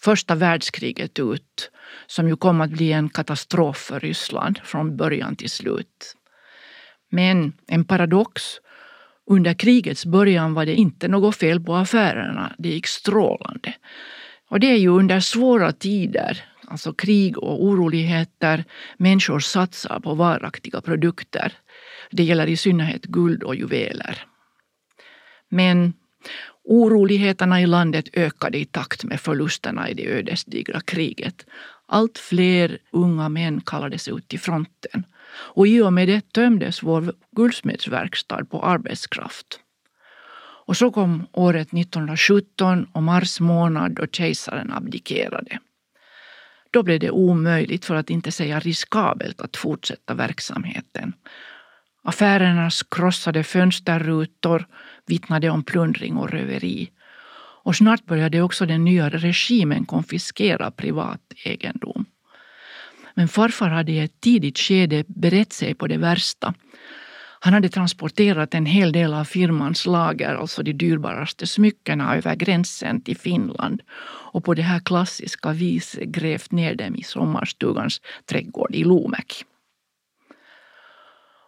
första 0.00 0.34
världskriget 0.34 1.18
ut 1.18 1.70
som 2.06 2.28
ju 2.28 2.36
kom 2.36 2.60
att 2.60 2.70
bli 2.70 2.92
en 2.92 3.08
katastrof 3.08 3.76
för 3.76 4.00
Ryssland 4.00 4.60
från 4.64 4.96
början 4.96 5.36
till 5.36 5.50
slut. 5.50 6.16
Men 7.10 7.52
en 7.66 7.84
paradox. 7.84 8.42
Under 9.30 9.54
krigets 9.54 10.06
början 10.06 10.54
var 10.54 10.66
det 10.66 10.74
inte 10.74 11.08
något 11.08 11.36
fel 11.36 11.60
på 11.60 11.74
affärerna. 11.74 12.52
Det 12.58 12.68
gick 12.68 12.86
strålande. 12.86 13.74
Och 14.48 14.60
det 14.60 14.66
är 14.66 14.76
ju 14.76 14.88
under 14.88 15.20
svåra 15.20 15.72
tider 15.72 16.44
alltså 16.72 16.92
krig 16.92 17.38
och 17.38 17.64
oroligheter. 17.64 18.64
Människor 18.96 19.40
satsar 19.40 20.00
på 20.00 20.14
varaktiga 20.14 20.80
produkter. 20.80 21.52
Det 22.10 22.22
gäller 22.22 22.46
i 22.46 22.56
synnerhet 22.56 23.04
guld 23.04 23.42
och 23.42 23.54
juveler. 23.54 24.24
Men 25.48 25.92
oroligheterna 26.64 27.60
i 27.60 27.66
landet 27.66 28.08
ökade 28.12 28.58
i 28.58 28.64
takt 28.64 29.04
med 29.04 29.20
förlusterna 29.20 29.88
i 29.88 29.94
det 29.94 30.06
ödesdigra 30.06 30.80
kriget. 30.80 31.46
Allt 31.86 32.18
fler 32.18 32.78
unga 32.90 33.28
män 33.28 33.60
kallades 33.60 34.08
ut 34.08 34.28
till 34.28 34.40
fronten. 34.40 35.06
Och 35.54 35.66
i 35.66 35.80
och 35.80 35.92
med 35.92 36.08
det 36.08 36.32
tömdes 36.32 36.82
vår 36.82 37.14
guldsmedsverkstad 37.36 38.44
på 38.44 38.62
arbetskraft. 38.62 39.60
Och 40.66 40.76
så 40.76 40.90
kom 40.90 41.26
året 41.32 41.68
1917 41.68 42.86
och 42.92 43.02
mars 43.02 43.40
månad 43.40 43.92
då 43.92 44.06
kejsaren 44.06 44.72
abdikerade. 44.72 45.58
Då 46.72 46.82
blev 46.82 47.00
det 47.00 47.10
omöjligt, 47.10 47.84
för 47.84 47.94
att 47.94 48.10
inte 48.10 48.32
säga 48.32 48.60
riskabelt, 48.60 49.40
att 49.40 49.56
fortsätta 49.56 50.14
verksamheten. 50.14 51.12
Affärernas 52.04 52.82
krossade 52.82 53.44
fönsterrutor 53.44 54.66
vittnade 55.06 55.50
om 55.50 55.62
plundring 55.62 56.16
och 56.16 56.30
röveri. 56.30 56.90
Och 57.64 57.76
snart 57.76 58.04
började 58.04 58.42
också 58.42 58.66
den 58.66 58.84
nya 58.84 59.08
regimen 59.08 59.84
konfiskera 59.84 60.70
privat 60.70 61.20
egendom. 61.44 62.04
Men 63.14 63.28
farfar 63.28 63.68
hade 63.68 63.92
i 63.92 63.98
ett 63.98 64.20
tidigt 64.20 64.58
skede 64.58 65.04
berett 65.06 65.52
sig 65.52 65.74
på 65.74 65.86
det 65.86 65.98
värsta. 65.98 66.54
Han 67.44 67.54
hade 67.54 67.68
transporterat 67.68 68.54
en 68.54 68.66
hel 68.66 68.92
del 68.92 69.14
av 69.14 69.24
firmans 69.24 69.86
lager, 69.86 70.34
alltså 70.34 70.62
de 70.62 70.72
dyrbaraste 70.72 71.46
smyckena, 71.46 72.16
över 72.16 72.34
gränsen 72.34 73.00
till 73.00 73.16
Finland 73.16 73.82
och 74.32 74.44
på 74.44 74.54
det 74.54 74.62
här 74.62 74.80
klassiska 74.80 75.52
viset 75.52 76.08
grävt 76.08 76.52
ner 76.52 76.74
dem 76.74 76.96
i 76.96 77.02
sommarstugans 77.02 78.00
trädgård 78.26 78.74
i 78.74 78.84
Lumäki. 78.84 79.44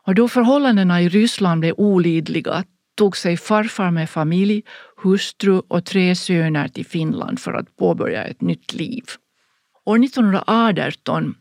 Och 0.07 0.15
då 0.15 0.29
förhållandena 0.29 1.03
i 1.03 1.09
Ryssland 1.09 1.61
blev 1.61 1.75
olidliga 1.77 2.65
tog 2.95 3.17
sig 3.17 3.37
farfar 3.37 3.91
med 3.91 4.11
familj, 4.11 4.63
hustru 4.97 5.63
och 5.69 5.85
tre 5.85 6.15
söner 6.15 6.69
till 6.69 6.87
Finland 6.87 7.41
för 7.41 7.53
att 7.53 7.77
påbörja 7.77 8.25
ett 8.25 8.41
nytt 8.41 8.73
liv. 8.73 9.05
År 9.85 10.05
1918, 10.05 11.35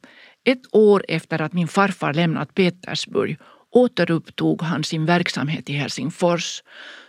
ett 0.46 0.62
år 0.72 1.06
efter 1.08 1.42
att 1.42 1.54
min 1.54 1.68
farfar 1.68 2.14
lämnat 2.14 2.54
Petersburg, 2.54 3.38
återupptog 3.74 4.62
han 4.62 4.84
sin 4.84 5.06
verksamhet 5.06 5.70
i 5.70 5.74
Helsingfors 5.74 6.64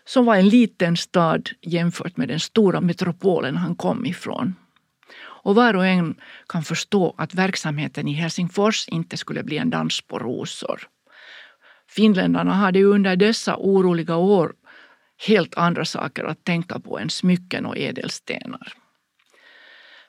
som 0.05 0.25
var 0.25 0.37
en 0.37 0.49
liten 0.49 0.97
stad 0.97 1.51
jämfört 1.63 2.17
med 2.17 2.29
den 2.29 2.41
stora 2.41 2.81
metropolen 2.81 3.57
han 3.57 3.77
kom 3.77 4.07
ifrån. 4.07 4.55
Och 5.45 5.55
var 5.55 5.77
och 5.77 5.87
en 5.87 6.15
kan 6.49 6.63
förstå 6.63 7.15
att 7.19 7.35
verksamheten 7.35 8.09
i 8.09 8.13
Helsingfors 8.13 8.89
inte 8.89 9.17
skulle 9.17 9.43
bli 9.43 9.59
en 9.59 9.71
dans 9.71 10.01
på 10.01 10.19
rosor. 10.19 10.89
Finländarna 11.91 12.55
hade 12.55 12.83
under 12.83 13.17
dessa 13.17 13.57
oroliga 13.57 14.17
år 14.17 14.53
helt 15.27 15.55
andra 15.55 15.85
saker 15.85 16.25
att 16.25 16.45
tänka 16.45 16.81
på 16.81 16.99
än 16.99 17.11
smycken 17.11 17.67
och 17.67 17.79
ädelstenar. 17.79 18.73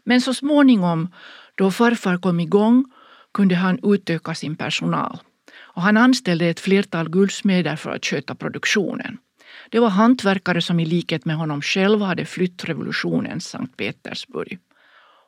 Men 0.04 0.22
så 0.22 0.34
småningom, 0.34 1.14
då 1.56 1.72
farfar 1.72 2.18
kom 2.18 2.40
igång, 2.40 2.86
kunde 3.34 3.56
han 3.56 3.80
utöka 3.84 4.36
sin 4.36 4.56
personal. 4.56 5.20
Och 5.76 5.82
han 5.82 5.98
anställde 5.98 6.46
ett 6.46 6.60
flertal 6.60 7.10
guldsmeder 7.10 7.76
för 7.76 7.92
att 7.92 8.06
sköta 8.06 8.36
produktionen. 8.36 9.18
Det 9.70 9.80
var 9.80 9.90
hantverkare 9.90 10.62
som 10.62 10.80
i 10.80 10.86
likhet 10.86 11.26
med 11.26 11.36
honom 11.36 11.62
själv 11.62 12.02
hade 12.02 12.26
flytt 12.26 12.66
revolutionens 12.66 13.46
Sankt 13.46 13.78
Petersburg. 13.78 14.60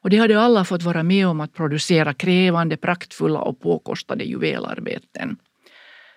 Och 0.02 0.10
de 0.10 0.18
hade 0.18 0.40
alla 0.40 0.66
fått 0.66 0.84
vara 0.84 1.04
med 1.04 1.28
om 1.28 1.42
att 1.42 1.54
producera 1.54 2.14
krävande, 2.14 2.78
praktfulla 2.78 3.40
och 3.40 3.60
påkostade 3.60 4.24
juvelarbeten. 4.24 5.38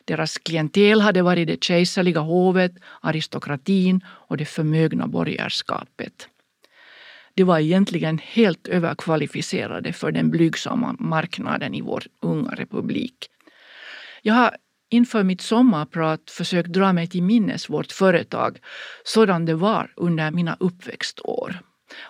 Deras 0.05 0.39
klientel 0.39 1.01
hade 1.01 1.23
varit 1.23 1.47
det 1.47 1.65
kejserliga 1.65 2.21
hovet, 2.21 2.73
aristokratin 3.01 4.01
och 4.07 4.37
det 4.37 4.45
förmögna 4.45 5.07
borgerskapet. 5.07 6.29
De 7.35 7.45
var 7.45 7.59
egentligen 7.59 8.19
helt 8.19 8.69
överkvalificerade 8.69 9.93
för 9.93 10.13
den 10.13 10.31
blygsamma 10.31 10.97
marknaden 10.99 11.75
i 11.75 11.81
vår 11.81 12.05
unga 12.21 12.51
republik. 12.51 13.31
Jag 14.23 14.35
har 14.35 14.57
inför 14.91 15.25
mitt 15.25 15.41
sommarprat 15.41 16.31
försökt 16.31 16.73
dra 16.73 16.93
mig 16.93 17.07
till 17.07 17.23
minnes 17.23 17.71
vårt 17.71 17.93
företag 17.93 18.59
sådan 19.05 19.45
det 19.45 19.55
var 19.55 19.93
under 19.97 20.31
mina 20.31 20.57
uppväxtår. 20.61 21.59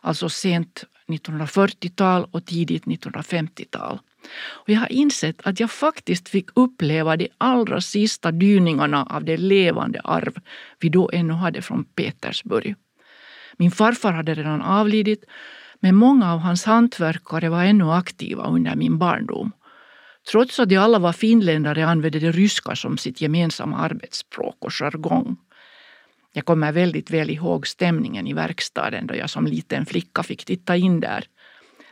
Alltså 0.00 0.28
sent 0.28 0.84
1940-tal 1.08 2.28
och 2.30 2.46
tidigt 2.46 2.84
1950-tal. 2.84 3.98
Och 4.42 4.68
jag 4.68 4.80
har 4.80 4.92
insett 4.92 5.40
att 5.44 5.60
jag 5.60 5.70
faktiskt 5.70 6.28
fick 6.28 6.50
uppleva 6.54 7.16
de 7.16 7.28
allra 7.38 7.80
sista 7.80 8.30
dyningarna 8.32 9.04
av 9.04 9.24
det 9.24 9.36
levande 9.36 10.00
arv 10.00 10.34
vi 10.80 10.88
då 10.88 11.10
ännu 11.12 11.32
hade 11.32 11.62
från 11.62 11.84
Petersburg. 11.84 12.74
Min 13.56 13.70
farfar 13.70 14.12
hade 14.12 14.34
redan 14.34 14.62
avlidit 14.62 15.24
men 15.80 15.94
många 15.94 16.32
av 16.32 16.38
hans 16.38 16.64
hantverkare 16.64 17.48
var 17.48 17.64
ännu 17.64 17.92
aktiva 17.92 18.44
under 18.44 18.76
min 18.76 18.98
barndom. 18.98 19.52
Trots 20.30 20.60
att 20.60 20.68
de 20.68 20.76
alla 20.76 20.98
var 20.98 21.12
finländare 21.12 21.86
använde 21.86 22.18
de 22.18 22.32
ryska 22.32 22.76
som 22.76 22.98
sitt 22.98 23.20
gemensamma 23.20 23.78
arbetsspråk 23.78 24.56
och 24.58 24.72
jargong. 24.72 25.36
Jag 26.32 26.44
kommer 26.44 26.72
väldigt 26.72 27.10
väl 27.10 27.30
ihåg 27.30 27.66
stämningen 27.66 28.26
i 28.26 28.32
verkstaden 28.32 29.06
då 29.06 29.14
jag 29.16 29.30
som 29.30 29.46
liten 29.46 29.86
flicka 29.86 30.22
fick 30.22 30.44
titta 30.44 30.76
in 30.76 31.00
där 31.00 31.24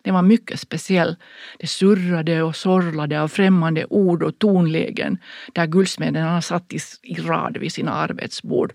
den 0.03 0.15
var 0.15 0.23
mycket 0.23 0.61
speciell. 0.61 1.17
Det 1.59 1.67
surrade 1.67 2.43
och 2.43 2.57
sorlade 2.57 3.23
av 3.23 3.29
främmande 3.29 3.87
ord 3.91 4.23
och 4.23 4.39
tonlägen 4.39 5.19
där 5.53 5.67
guldsmederna 5.67 6.43
satt 6.43 6.73
i 7.03 7.15
rad 7.15 7.57
vid 7.57 7.73
sina 7.73 7.93
arbetsbord 7.93 8.73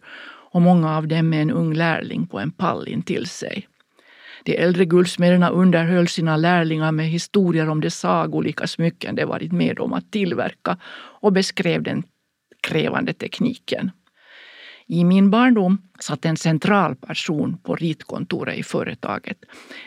och 0.52 0.62
många 0.62 0.98
av 0.98 1.08
dem 1.08 1.30
med 1.30 1.42
en 1.42 1.52
ung 1.52 1.74
lärling 1.74 2.28
på 2.28 2.40
en 2.40 2.52
pall 2.52 2.88
intill 2.88 3.28
sig. 3.28 3.68
De 4.44 4.58
äldre 4.58 4.86
guldsmederna 4.86 5.50
underhöll 5.50 6.08
sina 6.08 6.38
lärlingar 6.38 6.92
med 6.92 7.06
historier 7.06 7.70
om 7.70 7.82
de 7.82 7.90
sagolika 7.90 8.68
smycken 8.68 9.16
de 9.16 9.26
varit 9.26 9.52
med 9.52 9.80
om 9.80 9.94
att 9.94 10.12
tillverka 10.12 10.78
och 11.22 11.34
beskrev 11.34 11.84
den 11.84 12.04
krävande 12.62 13.14
tekniken. 13.14 13.92
I 14.88 15.04
min 15.04 15.30
barndom 15.30 15.82
satt 16.00 16.26
en 16.26 16.38
central 16.38 16.96
person 16.96 17.58
på 17.64 17.76
ritkontoret 17.76 18.58
i 18.58 18.64
företaget. 18.64 19.38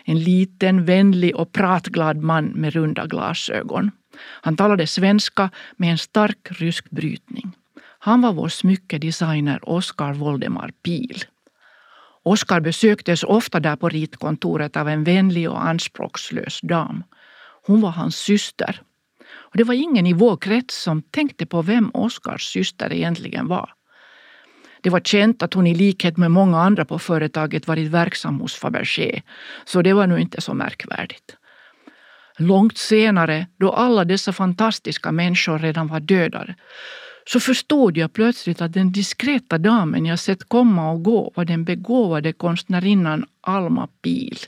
En 0.05 0.21
liten, 0.21 0.85
vänlig 0.85 1.37
och 1.37 1.53
pratglad 1.53 2.16
man 2.16 2.45
med 2.45 2.73
runda 2.73 3.07
glasögon. 3.07 3.90
Han 4.19 4.57
talade 4.57 4.87
svenska 4.87 5.51
med 5.77 5.90
en 5.90 5.99
stark 5.99 6.49
rysk 6.51 6.90
brytning. 6.90 7.53
Han 7.99 8.21
var 8.21 8.33
vår 8.33 8.49
smyckedesigner 8.49 9.69
Oskar 9.69 10.12
Voldemar 10.12 10.71
Pil. 10.83 11.25
Oskar 12.27 12.61
besöktes 12.61 13.25
ofta 13.25 13.61
där 13.61 13.77
på 13.77 13.89
ritkontoret 13.89 14.77
av 14.77 14.89
en 14.89 15.05
vänlig 15.05 15.51
och 15.51 15.67
anspråkslös 15.67 16.61
dam. 16.62 17.05
Hon 17.67 17.81
var 17.81 17.91
hans 17.91 18.17
syster. 18.17 18.83
Och 19.29 19.57
det 19.57 19.65
var 19.65 19.75
ingen 19.75 20.07
i 20.07 20.12
vår 20.12 20.37
krets 20.37 20.83
som 20.83 21.03
tänkte 21.03 21.47
på 21.47 21.62
vem 21.62 21.91
Oskars 21.95 22.43
syster 22.43 22.93
egentligen 22.93 23.49
var. 23.49 23.71
Det 24.83 24.91
var 24.91 25.01
känt 25.01 25.43
att 25.43 25.55
hon 25.55 25.67
i 25.67 25.75
likhet 25.75 26.17
med 26.17 26.31
många 26.31 26.61
andra 26.61 26.85
på 26.85 26.99
företaget 26.99 27.67
varit 27.67 27.91
verksam 27.91 28.41
hos 28.41 28.55
Fabergé, 28.55 29.23
så 29.65 29.83
det 29.83 29.93
var 29.93 30.07
nu 30.07 30.21
inte 30.21 30.41
så 30.41 30.55
märkvärdigt. 30.55 31.37
Långt 32.39 32.79
senare, 32.79 33.47
då 33.61 33.73
alla 33.73 34.05
dessa 34.05 34.33
fantastiska 34.33 35.12
människor 35.12 35.59
redan 35.59 35.87
var 35.87 36.01
dödade 36.01 36.55
så 37.29 37.41
förstod 37.41 37.97
jag 37.97 38.12
plötsligt 38.12 38.61
att 38.61 38.73
den 38.73 38.93
diskreta 38.93 39.59
damen 39.59 40.07
jag 40.07 40.19
sett 40.19 40.49
komma 40.49 40.91
och 40.91 41.03
gå 41.03 41.33
var 41.35 41.45
den 41.45 41.65
begåvade 41.65 42.33
konstnärinnan 42.33 43.27
Alma 43.41 43.89
Pil 44.03 44.39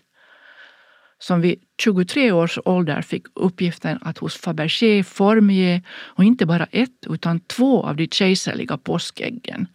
som 1.18 1.40
vid 1.40 1.60
23 1.82 2.32
års 2.32 2.58
ålder 2.64 3.02
fick 3.02 3.26
uppgiften 3.34 3.98
att 4.00 4.18
hos 4.18 4.36
Fabergé 4.36 5.04
formge 5.04 5.82
och 5.90 6.24
inte 6.24 6.46
bara 6.46 6.66
ett 6.70 7.06
utan 7.06 7.40
två 7.40 7.82
av 7.82 7.96
de 7.96 8.08
kejserliga 8.08 8.78
påskäggen 8.78 9.66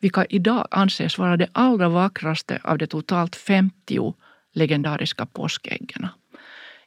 vilka 0.00 0.24
idag 0.24 0.68
anses 0.70 1.18
vara 1.18 1.36
det 1.36 1.48
allra 1.52 1.88
vackraste 1.88 2.60
av 2.64 2.78
de 2.78 2.86
totalt 2.86 3.36
50 3.36 4.14
legendariska 4.52 5.26
påskäggen. 5.26 6.08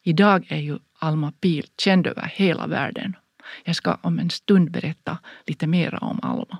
Idag 0.03 0.45
är 0.49 0.57
ju 0.57 0.79
Alma 0.99 1.31
Pil 1.31 1.65
känd 1.77 2.07
över 2.07 2.31
hela 2.35 2.67
världen. 2.67 3.15
Jag 3.63 3.75
ska 3.75 3.97
om 4.01 4.19
en 4.19 4.29
stund 4.29 4.71
berätta 4.71 5.17
lite 5.45 5.67
mera 5.67 5.97
om 5.97 6.19
Alma. 6.23 6.57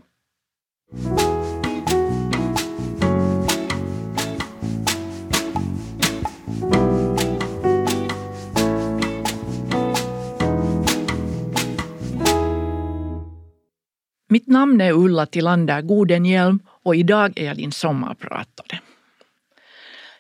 Mitt 14.32 14.48
namn 14.48 14.82
är 14.82 14.92
Ulla 14.92 15.26
Tillander 15.26 15.82
Godenhjelm 15.82 16.60
och 16.84 16.96
idag 16.96 17.34
är 17.36 17.46
jag 17.46 17.58
din 17.58 17.72
sommarpratare. 17.72 18.80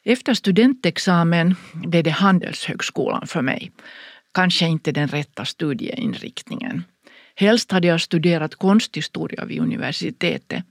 Efter 0.03 0.33
studentexamen 0.33 1.55
blev 1.73 2.03
det 2.03 2.09
Handelshögskolan 2.09 3.27
för 3.27 3.41
mig. 3.41 3.71
Kanske 4.33 4.65
inte 4.65 4.91
den 4.91 5.07
rätta 5.07 5.45
studieinriktningen. 5.45 6.83
Helst 7.35 7.71
hade 7.71 7.87
jag 7.87 8.01
studerat 8.01 8.55
konsthistoria 8.55 9.45
vid 9.45 9.59
universitetet. 9.59 10.63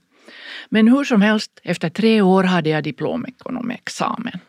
Men 0.69 0.87
hur 0.87 1.03
som 1.03 1.21
helst, 1.21 1.59
efter 1.63 1.89
tre 1.89 2.21
år 2.21 2.43
hade 2.43 2.69
jag 2.69 2.83
diplomekonomexamen. 2.83 4.39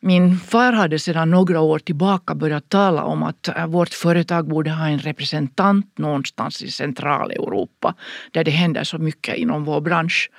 Min 0.00 0.36
far 0.36 0.72
hade 0.72 0.98
sedan 0.98 1.30
några 1.30 1.60
år 1.60 1.78
tillbaka 1.78 2.34
börjat 2.34 2.68
tala 2.68 3.04
om 3.04 3.22
att 3.22 3.48
äh, 3.48 3.66
vårt 3.66 3.88
företag 3.88 4.48
borde 4.48 4.70
ha 4.70 4.88
en 4.88 4.98
representant 4.98 5.98
någonstans 5.98 6.62
i 6.62 6.70
Centraleuropa 6.70 7.94
där 8.30 8.44
det 8.44 8.50
händer 8.50 8.84
så 8.84 8.98
mycket 8.98 9.36
inom 9.36 9.64
vår 9.64 9.80
bransch 9.80 10.30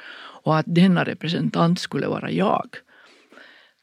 och 0.44 0.58
att 0.58 0.66
denna 0.68 1.04
representant 1.04 1.80
skulle 1.80 2.08
vara 2.08 2.32
jag. 2.32 2.68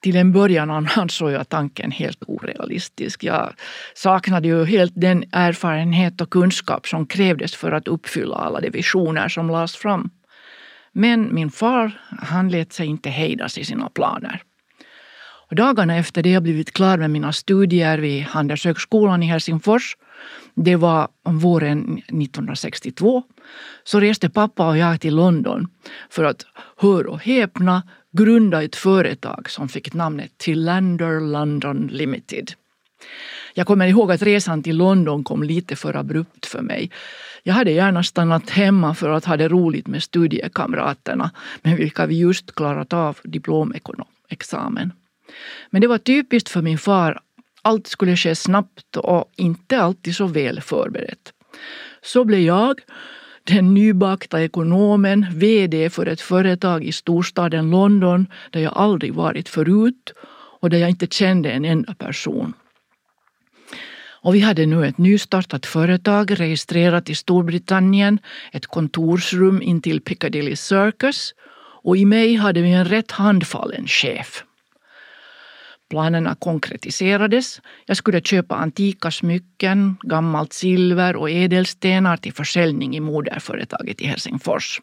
Till 0.07 0.17
en 0.17 0.33
början 0.33 0.71
ansåg 0.97 1.31
jag 1.31 1.49
tanken 1.49 1.91
helt 1.91 2.23
orealistisk. 2.27 3.25
Jag 3.25 3.53
saknade 3.95 4.49
ju 4.49 4.65
helt 4.65 4.93
den 4.97 5.25
erfarenhet 5.33 6.21
och 6.21 6.31
kunskap 6.31 6.87
som 6.87 7.07
krävdes 7.07 7.55
för 7.55 7.73
att 7.73 7.89
uppfylla 7.89 8.37
alla 8.37 8.61
de 8.61 8.71
visioner 8.71 9.29
som 9.29 9.51
lades 9.51 9.77
fram. 9.77 10.11
Men 10.93 11.35
min 11.35 11.51
far, 11.51 12.01
han 12.23 12.49
lät 12.49 12.73
sig 12.73 12.87
inte 12.87 13.11
hejdas 13.11 13.59
i 13.59 13.65
sina 13.65 13.89
planer. 13.89 14.43
Och 15.51 15.57
dagarna 15.57 15.97
efter 15.97 16.23
det 16.23 16.31
jag 16.31 16.43
blivit 16.43 16.73
klar 16.73 16.99
med 16.99 17.11
mina 17.11 17.33
studier 17.33 17.99
vid 17.99 18.23
Handelshögskolan 18.23 19.23
i 19.23 19.27
Helsingfors, 19.27 19.97
det 20.55 20.77
var 20.77 21.09
om 21.23 21.39
våren 21.39 21.99
1962, 21.99 23.23
så 23.85 24.01
reste 24.01 24.31
pappa 24.31 24.69
och 24.69 24.79
jag 24.79 25.01
till 25.01 25.15
London 25.15 25.69
för 26.11 26.25
att, 26.25 26.47
hör 26.77 27.07
och 27.07 27.21
häpna, 27.21 27.83
grunda 28.17 28.63
ett 28.63 28.77
företag 28.77 29.51
som 29.51 29.69
fick 29.69 29.95
namnet 29.95 30.39
Tillander 30.39 31.21
London 31.21 31.89
Limited. 31.93 32.53
Jag 33.55 33.67
kommer 33.67 33.87
ihåg 33.87 34.13
att 34.13 34.23
resan 34.23 34.63
till 34.63 34.77
London 34.77 35.25
kom 35.25 35.43
lite 35.43 35.77
för 35.77 35.97
abrupt 35.97 36.47
för 36.47 36.63
mig. 36.63 36.91
Jag 37.43 37.55
hade 37.55 37.71
gärna 37.71 38.03
stannat 38.03 38.51
hemma 38.51 38.95
för 38.95 39.11
att 39.11 39.25
ha 39.25 39.37
det 39.37 39.49
roligt 39.49 39.87
med 39.87 40.03
studiekamraterna 40.03 41.31
med 41.63 41.77
vilka 41.77 42.07
vi 42.07 42.19
just 42.19 42.55
klarat 42.55 42.93
av 42.93 43.19
diplomexamen. 43.23 44.93
Men 45.71 45.81
det 45.81 45.87
var 45.87 45.99
typiskt 45.99 46.49
för 46.49 46.63
min 46.63 46.79
far. 46.79 47.21
Allt 47.63 47.87
skulle 47.87 48.17
ske 48.17 48.35
snabbt 48.35 48.97
och 48.97 49.33
inte 49.37 49.81
alltid 49.81 50.17
så 50.17 50.27
väl 50.27 50.61
förberett. 50.61 51.33
Så 52.03 52.25
blev 52.25 52.41
jag, 52.41 52.81
den 53.47 53.75
nybakta 53.75 54.43
ekonomen, 54.43 55.27
VD 55.35 55.91
för 55.91 56.07
ett 56.07 56.21
företag 56.21 56.85
i 56.85 56.93
storstaden 56.93 57.71
London 57.71 58.27
där 58.51 58.61
jag 58.61 58.73
aldrig 58.77 59.15
varit 59.15 59.49
förut 59.49 60.13
och 60.61 60.71
där 60.71 60.79
jag 60.79 60.91
inte 60.91 61.07
kände 61.07 61.51
en 61.51 61.65
enda 61.65 61.95
person. 61.95 62.53
Och 64.27 64.35
vi 64.35 64.41
hade 64.41 64.67
nu 64.67 64.87
ett 64.87 64.99
nystartat 64.99 65.67
företag 65.67 66.41
registrerat 66.41 67.11
i 67.11 67.15
Storbritannien, 67.15 68.19
ett 68.53 68.67
kontorsrum 68.67 69.63
intill 69.63 70.01
Piccadilly 70.01 70.57
Circus 70.57 71.35
och 71.83 71.97
i 71.97 72.05
mig 72.05 72.35
hade 72.35 72.63
vi 72.63 72.73
en 72.73 72.85
rätt 72.85 73.11
handfallen 73.11 73.87
chef. 73.87 74.45
Planerna 75.91 76.35
konkretiserades. 76.35 77.61
Jag 77.87 77.97
skulle 77.97 78.21
köpa 78.21 78.55
antika 78.55 79.11
smycken, 79.11 79.97
gammalt 80.03 80.53
silver 80.53 81.17
och 81.17 81.31
ädelstenar 81.31 82.17
till 82.17 82.33
försäljning 82.33 82.97
i 82.97 83.01
moderföretaget 83.01 84.01
i 84.01 84.07
Helsingfors. 84.07 84.81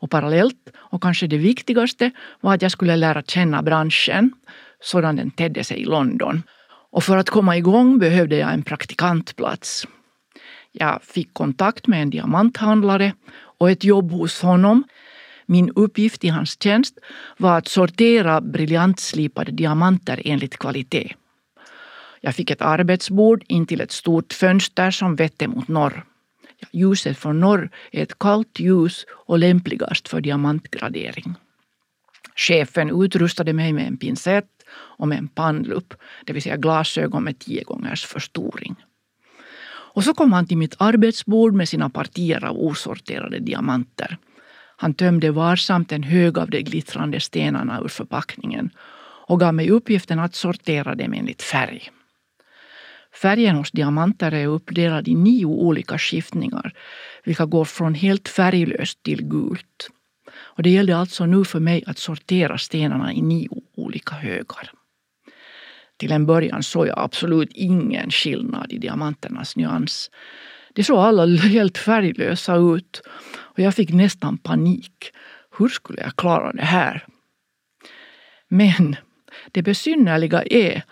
Och 0.00 0.10
parallellt, 0.10 0.70
och 0.76 1.02
kanske 1.02 1.26
det 1.26 1.38
viktigaste, 1.38 2.10
var 2.40 2.54
att 2.54 2.62
jag 2.62 2.70
skulle 2.70 2.96
lära 2.96 3.22
känna 3.22 3.62
branschen 3.62 4.32
sådan 4.80 5.16
den 5.16 5.30
tedde 5.30 5.64
sig 5.64 5.80
i 5.80 5.84
London. 5.84 6.42
Och 6.90 7.04
för 7.04 7.16
att 7.16 7.30
komma 7.30 7.56
igång 7.56 7.98
behövde 7.98 8.36
jag 8.36 8.52
en 8.52 8.62
praktikantplats. 8.62 9.86
Jag 10.72 11.02
fick 11.02 11.34
kontakt 11.34 11.86
med 11.86 12.02
en 12.02 12.10
diamanthandlare 12.10 13.12
och 13.58 13.70
ett 13.70 13.84
jobb 13.84 14.12
hos 14.12 14.42
honom 14.42 14.84
min 15.46 15.70
uppgift 15.74 16.24
i 16.24 16.28
hans 16.28 16.62
tjänst 16.62 16.98
var 17.38 17.58
att 17.58 17.68
sortera 17.68 18.40
briljantslipade 18.40 19.52
diamanter 19.52 20.22
enligt 20.24 20.58
kvalitet. 20.58 21.14
Jag 22.20 22.34
fick 22.34 22.50
ett 22.50 22.62
arbetsbord 22.62 23.44
intill 23.48 23.80
ett 23.80 23.92
stort 23.92 24.32
fönster 24.32 24.90
som 24.90 25.16
vette 25.16 25.48
mot 25.48 25.68
norr. 25.68 26.04
Ljuset 26.72 27.18
från 27.18 27.40
norr 27.40 27.70
är 27.92 28.02
ett 28.02 28.18
kallt 28.18 28.60
ljus 28.60 29.06
och 29.10 29.38
lämpligast 29.38 30.08
för 30.08 30.20
diamantgradering. 30.20 31.34
Chefen 32.36 33.02
utrustade 33.02 33.52
mig 33.52 33.72
med 33.72 33.86
en 33.86 33.96
pincett 33.96 34.48
och 34.98 35.08
med 35.08 35.18
en 35.18 35.28
pannlupp, 35.28 35.94
det 36.24 36.32
vill 36.32 36.42
säga 36.42 36.56
glasögon 36.56 37.24
med 37.24 37.38
tio 37.38 37.62
gångers 37.62 38.04
förstoring. 38.06 38.76
Och 39.94 40.04
så 40.04 40.14
kom 40.14 40.32
han 40.32 40.46
till 40.46 40.58
mitt 40.58 40.76
arbetsbord 40.78 41.54
med 41.54 41.68
sina 41.68 41.90
partier 41.90 42.44
av 42.44 42.56
osorterade 42.58 43.38
diamanter. 43.38 44.18
Han 44.76 44.94
tömde 44.94 45.30
varsamt 45.30 45.92
en 45.92 46.02
hög 46.02 46.38
av 46.38 46.50
de 46.50 46.62
glittrande 46.62 47.20
stenarna 47.20 47.80
ur 47.80 47.88
förpackningen 47.88 48.70
och 49.26 49.40
gav 49.40 49.54
mig 49.54 49.70
uppgiften 49.70 50.18
att 50.18 50.34
sortera 50.34 50.94
dem 50.94 51.12
enligt 51.12 51.42
färg. 51.42 51.90
Färgen 53.22 53.56
hos 53.56 53.70
diamanter 53.70 54.32
är 54.32 54.46
uppdelad 54.46 55.08
i 55.08 55.14
nio 55.14 55.46
olika 55.46 55.98
skiftningar 55.98 56.72
vilka 57.24 57.46
går 57.46 57.64
från 57.64 57.94
helt 57.94 58.28
färglöst 58.28 59.02
till 59.02 59.22
gult. 59.22 59.90
Och 60.36 60.62
det 60.62 60.70
gällde 60.70 60.96
alltså 60.96 61.26
nu 61.26 61.44
för 61.44 61.60
mig 61.60 61.84
att 61.86 61.98
sortera 61.98 62.58
stenarna 62.58 63.12
i 63.12 63.22
nio 63.22 63.48
olika 63.76 64.14
högar. 64.14 64.70
Till 65.96 66.12
en 66.12 66.26
början 66.26 66.62
såg 66.62 66.86
jag 66.86 66.98
absolut 66.98 67.50
ingen 67.52 68.10
skillnad 68.10 68.72
i 68.72 68.78
diamanternas 68.78 69.56
nyans. 69.56 70.10
De 70.74 70.84
såg 70.84 70.98
alla 70.98 71.26
helt 71.36 71.78
färglösa 71.78 72.56
ut 72.56 73.02
och 73.36 73.58
jag 73.58 73.74
fick 73.74 73.92
nästan 73.92 74.38
panik. 74.38 75.10
Hur 75.58 75.68
skulle 75.68 76.02
jag 76.02 76.16
klara 76.16 76.52
det 76.52 76.64
här? 76.64 77.06
Men 78.48 78.96
det 79.52 79.62
besynnerliga 79.62 80.42
är 80.42 80.82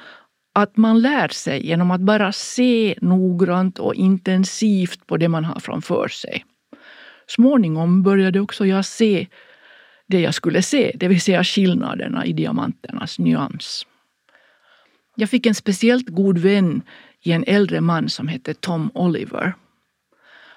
att 0.54 0.76
man 0.76 1.00
lär 1.00 1.28
sig 1.28 1.66
genom 1.66 1.90
att 1.90 2.00
bara 2.00 2.32
se 2.32 2.94
noggrant 3.00 3.78
och 3.78 3.94
intensivt 3.94 5.06
på 5.06 5.16
det 5.16 5.28
man 5.28 5.44
har 5.44 5.60
framför 5.60 6.08
sig. 6.08 6.44
Småningom 7.26 8.02
började 8.02 8.40
också 8.40 8.66
jag 8.66 8.84
se 8.84 9.26
det 10.06 10.20
jag 10.20 10.34
skulle 10.34 10.62
se, 10.62 10.92
det 10.94 11.08
vill 11.08 11.20
säga 11.20 11.44
skillnaderna 11.44 12.26
i 12.26 12.32
diamanternas 12.32 13.18
nyans. 13.18 13.86
Jag 15.16 15.30
fick 15.30 15.46
en 15.46 15.54
speciellt 15.54 16.08
god 16.08 16.38
vän 16.38 16.82
i 17.22 17.32
en 17.32 17.44
äldre 17.46 17.80
man 17.80 18.08
som 18.08 18.28
hette 18.28 18.54
Tom 18.54 18.90
Oliver. 18.94 19.54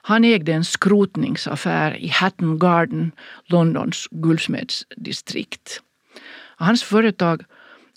Han 0.07 0.23
ägde 0.23 0.53
en 0.53 0.65
skrotningsaffär 0.65 1.95
i 1.97 2.07
Hatton 2.07 2.59
Garden, 2.59 3.11
Londons 3.45 4.07
guldsmedsdistrikt. 4.11 5.81
Hans 6.55 6.83
företag 6.83 7.43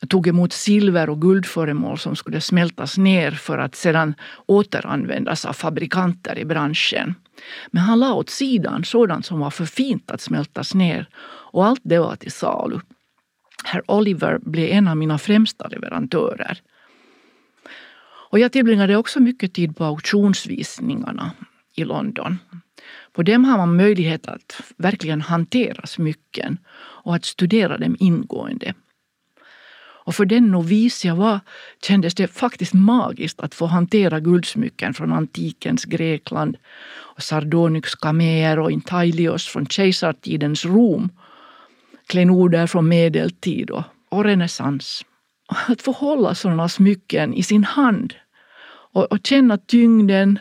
tog 0.09 0.27
emot 0.27 0.53
silver 0.53 1.11
och 1.11 1.21
guldföremål 1.21 1.99
som 1.99 2.17
skulle 2.17 2.41
smältas 2.41 2.99
ner 2.99 3.31
för 3.31 3.59
att 3.59 3.75
sedan 3.75 4.15
återanvändas 4.47 5.45
av 5.45 5.53
fabrikanter 5.53 6.39
i 6.39 6.45
branschen. 6.45 7.15
Men 7.71 7.83
han 7.83 8.01
la 8.01 8.15
åt 8.15 8.31
sidan 8.31 8.85
sådant 8.85 9.27
som 9.27 9.41
var 9.41 9.51
för 9.51 9.65
fint 9.65 10.11
att 10.11 10.21
smältas 10.21 10.75
ner 10.75 11.09
och 11.53 11.67
allt 11.67 11.81
det 11.85 11.99
var 11.99 12.17
till 12.17 12.33
salu. 12.33 12.81
Herr 13.65 13.91
Oliver 13.91 14.39
blev 14.39 14.71
en 14.71 14.89
av 14.89 14.97
mina 14.97 15.19
främsta 15.19 15.69
leverantörer. 15.69 16.61
Och 18.31 18.39
jag 18.39 18.53
tillbringade 18.53 18.97
också 18.97 19.21
mycket 19.21 19.55
tid 19.55 19.77
på 19.77 19.85
auktionsvisningarna 19.85 21.33
i 21.79 21.85
London. 21.85 22.39
På 23.13 23.23
dem 23.23 23.45
har 23.45 23.59
man 23.59 23.77
möjlighet 23.77 24.29
att 24.29 24.61
verkligen 24.77 25.21
hantera 25.21 25.87
smycken 25.87 26.59
och 27.05 27.15
att 27.15 27.25
studera 27.25 27.79
dem 27.79 27.97
ingående. 27.99 28.75
Och 30.09 30.15
för 30.15 30.25
den 30.25 30.51
novis 30.51 31.05
jag 31.05 31.17
var 31.17 31.41
kändes 31.83 32.15
det 32.15 32.29
faktiskt 32.29 32.75
magiskt 32.75 33.41
att 33.41 33.55
få 33.55 33.67
hantera 33.67 34.21
guldsmycken 34.21 34.95
från 34.95 35.13
antikens 35.13 35.85
Grekland 35.85 36.57
och 36.91 37.23
Sardonyx 37.23 37.95
kameer 37.95 38.59
och 38.59 38.71
intaglios 38.71 39.47
från 39.47 39.67
kejsartidens 39.67 40.65
Rom. 40.65 41.09
Klenoder 42.07 42.67
från 42.67 42.89
medeltid 42.89 43.71
och, 43.71 43.83
och 44.09 44.25
renässans. 44.25 45.05
Att 45.69 45.83
få 45.83 45.93
hålla 45.93 46.35
sådana 46.35 46.69
smycken 46.69 47.35
i 47.35 47.43
sin 47.43 47.65
hand 47.65 48.15
och, 48.93 49.13
och 49.13 49.19
känna 49.25 49.59
tyngden 49.59 50.39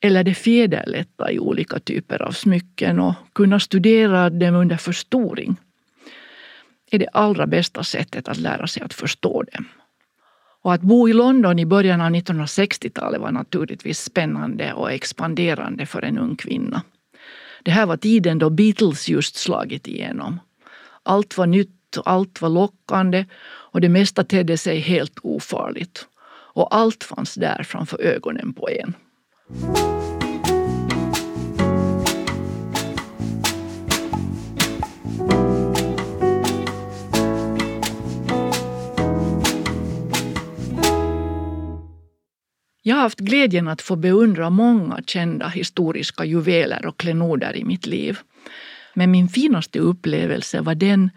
eller 0.00 0.24
det 0.24 0.34
fjäderlätta 0.34 1.32
i 1.32 1.38
olika 1.38 1.78
typer 1.78 2.22
av 2.22 2.32
smycken 2.32 3.00
och 3.00 3.14
kunna 3.32 3.60
studera 3.60 4.30
dem 4.30 4.54
under 4.54 4.76
förstoring 4.76 5.56
är 6.90 6.98
det 6.98 7.08
allra 7.12 7.46
bästa 7.46 7.84
sättet 7.84 8.28
att 8.28 8.36
lära 8.38 8.66
sig 8.66 8.82
att 8.82 8.94
förstå 8.94 9.42
dem. 9.42 9.64
Och 10.62 10.74
att 10.74 10.80
bo 10.80 11.08
i 11.08 11.12
London 11.12 11.58
i 11.58 11.66
början 11.66 12.00
av 12.00 12.10
1960-talet 12.10 13.20
var 13.20 13.32
naturligtvis 13.32 14.00
spännande 14.02 14.72
och 14.72 14.92
expanderande 14.92 15.86
för 15.86 16.02
en 16.02 16.18
ung 16.18 16.36
kvinna. 16.36 16.82
Det 17.62 17.70
här 17.70 17.86
var 17.86 17.96
tiden 17.96 18.38
då 18.38 18.50
Beatles 18.50 19.08
just 19.08 19.36
slagit 19.36 19.88
igenom. 19.88 20.40
Allt 21.02 21.38
var 21.38 21.46
nytt 21.46 21.96
och 21.96 22.10
allt 22.10 22.42
var 22.42 22.48
lockande 22.48 23.24
och 23.42 23.80
det 23.80 23.88
mesta 23.88 24.24
tedde 24.24 24.58
sig 24.58 24.78
helt 24.78 25.18
ofarligt. 25.22 26.06
Och 26.52 26.74
allt 26.76 27.04
fanns 27.04 27.34
där 27.34 27.62
framför 27.62 28.00
ögonen 28.00 28.52
på 28.52 28.68
en. 28.70 28.94
Jag 42.82 42.96
har 42.96 43.02
haft 43.02 43.20
glädjen 43.20 43.68
att 43.68 43.82
få 43.82 43.96
beundra 43.96 44.50
många 44.50 45.02
kända 45.06 45.48
historiska 45.48 46.24
juveler 46.24 46.86
och 46.86 46.96
klenoder 46.96 47.56
i 47.56 47.64
mitt 47.64 47.86
liv. 47.86 48.18
Men 48.94 49.10
min 49.10 49.28
finaste 49.28 49.78
upplevelse 49.78 50.60
var 50.60 50.74
den 50.74 51.10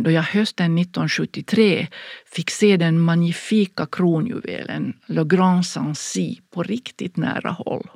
då 0.00 0.10
jag 0.10 0.22
hösten 0.22 0.78
1973 0.78 1.86
fick 2.26 2.50
se 2.50 2.76
den 2.76 3.00
magnifika 3.00 3.86
kronjuvelen 3.86 4.96
Le 5.06 5.24
Grand 5.24 5.66
Sancy 5.66 6.36
på 6.54 6.62
riktigt 6.62 7.16
nära 7.16 7.50
håll. 7.50 7.90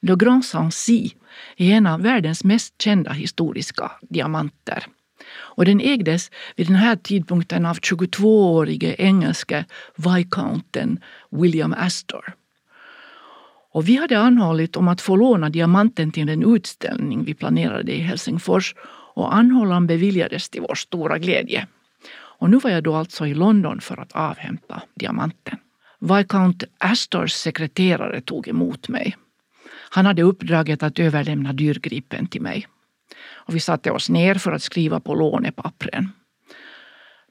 Le 0.00 0.16
Grand 0.16 0.44
Sancy 0.44 1.10
är 1.56 1.70
en 1.70 1.86
av 1.86 2.02
världens 2.02 2.44
mest 2.44 2.82
kända 2.82 3.12
historiska 3.12 3.90
diamanter. 4.02 4.86
Och 5.36 5.64
den 5.64 5.80
ägdes 5.80 6.30
vid 6.56 6.66
den 6.66 6.76
här 6.76 6.96
tidpunkten 6.96 7.66
av 7.66 7.78
22-årige 7.78 8.94
engelske 8.98 9.64
viscounten 9.96 11.00
William 11.30 11.74
Astor. 11.78 12.34
Och 13.74 13.88
vi 13.88 13.96
hade 13.96 14.18
anhållit 14.18 14.76
om 14.76 14.88
att 14.88 15.00
få 15.00 15.16
låna 15.16 15.50
diamanten 15.50 16.12
till 16.12 16.26
den 16.26 16.54
utställning 16.54 17.24
vi 17.24 17.34
planerade 17.34 17.92
i 17.92 18.00
Helsingfors 18.00 18.74
och 19.14 19.34
anhållan 19.34 19.86
beviljades 19.86 20.48
till 20.48 20.60
vår 20.60 20.74
stora 20.74 21.18
glädje. 21.18 21.66
Och 22.12 22.50
nu 22.50 22.58
var 22.58 22.70
jag 22.70 22.82
då 22.82 22.94
alltså 22.94 23.26
i 23.26 23.34
London 23.34 23.80
för 23.80 24.00
att 24.00 24.12
avhämta 24.12 24.82
diamanten. 24.94 25.58
Viscount 26.00 26.64
Astors 26.78 27.32
sekreterare 27.32 28.20
tog 28.20 28.48
emot 28.48 28.88
mig. 28.88 29.16
Han 29.90 30.06
hade 30.06 30.22
uppdraget 30.22 30.82
att 30.82 30.98
överlämna 30.98 31.52
dyrgripen 31.52 32.26
till 32.26 32.42
mig. 32.42 32.66
Och 33.32 33.54
vi 33.54 33.60
satte 33.60 33.90
oss 33.90 34.10
ner 34.10 34.34
för 34.34 34.52
att 34.52 34.62
skriva 34.62 35.00
på 35.00 35.14
lånepappren. 35.14 36.12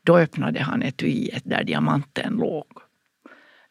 Då 0.05 0.17
öppnade 0.17 0.59
han 0.59 0.83
etuiet 0.83 1.43
där 1.45 1.63
diamanten 1.63 2.33
låg. 2.33 2.65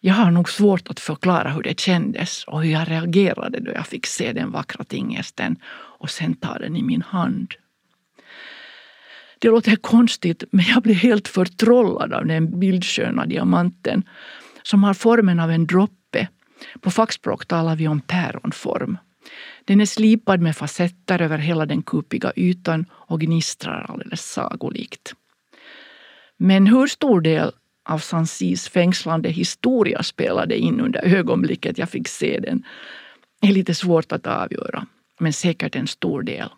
Jag 0.05 0.15
har 0.15 0.31
nog 0.31 0.51
svårt 0.51 0.89
att 0.89 1.01
förklara 1.01 1.51
hur 1.51 1.63
det 1.63 1.81
kändes 1.81 2.45
och 2.45 2.63
hur 2.63 2.73
jag 2.73 2.91
reagerade 2.91 3.61
då 3.61 3.73
jag 3.73 3.87
fick 3.87 4.07
se 4.07 4.33
den 4.33 4.51
vackra 4.51 4.85
tingesten 4.85 5.57
och 5.99 6.11
sen 6.11 6.35
ta 6.35 6.59
den 6.59 6.77
i 6.77 6.83
min 6.83 7.03
hand. 7.03 7.55
Det 9.39 9.49
låter 9.49 9.77
konstigt 9.77 10.45
men 10.51 10.65
jag 10.65 10.83
blev 10.83 10.97
helt 10.97 11.29
förtrollad 11.29 12.13
av 12.13 12.27
den 12.27 12.61
bildsköna 12.61 13.27
diamanten 13.27 14.03
som 14.63 14.85
har 14.85 14.95
formen 14.95 15.41
av 15.41 15.51
en 15.51 15.67
droppe. 15.67 16.29
På 16.81 16.91
fackspråk 16.91 17.47
talar 17.47 17.77
vi 17.77 17.89
om 17.89 18.01
päronform. 18.01 18.99
Den 19.65 19.81
är 19.81 19.87
slipad 19.87 20.41
med 20.41 20.57
facetter 20.57 21.23
över 21.23 21.39
hela 21.39 21.67
den 21.67 21.83
kupiga 21.83 22.33
ytan 22.37 22.87
och 22.93 23.21
gnistrar 23.21 23.87
alldeles 23.89 24.33
sagolikt. 24.33 25.15
Men 26.37 26.67
hur 26.67 26.87
stor 26.87 27.21
del 27.21 27.53
av 27.85 27.99
Sansis 27.99 28.69
fängslande 28.69 29.29
historia 29.29 30.03
spelade 30.03 30.59
in 30.59 30.81
under 30.81 31.01
ögonblicket 31.01 31.79
jag 31.79 31.89
fick 31.89 32.09
se 32.09 32.41
den 32.41 32.65
är 33.41 33.53
lite 33.53 33.75
svårt 33.75 34.13
att 34.13 34.27
avgöra, 34.27 34.87
men 35.21 35.33
säkert 35.33 35.77
en 35.77 35.87
stor 35.87 36.23
del. 36.23 36.49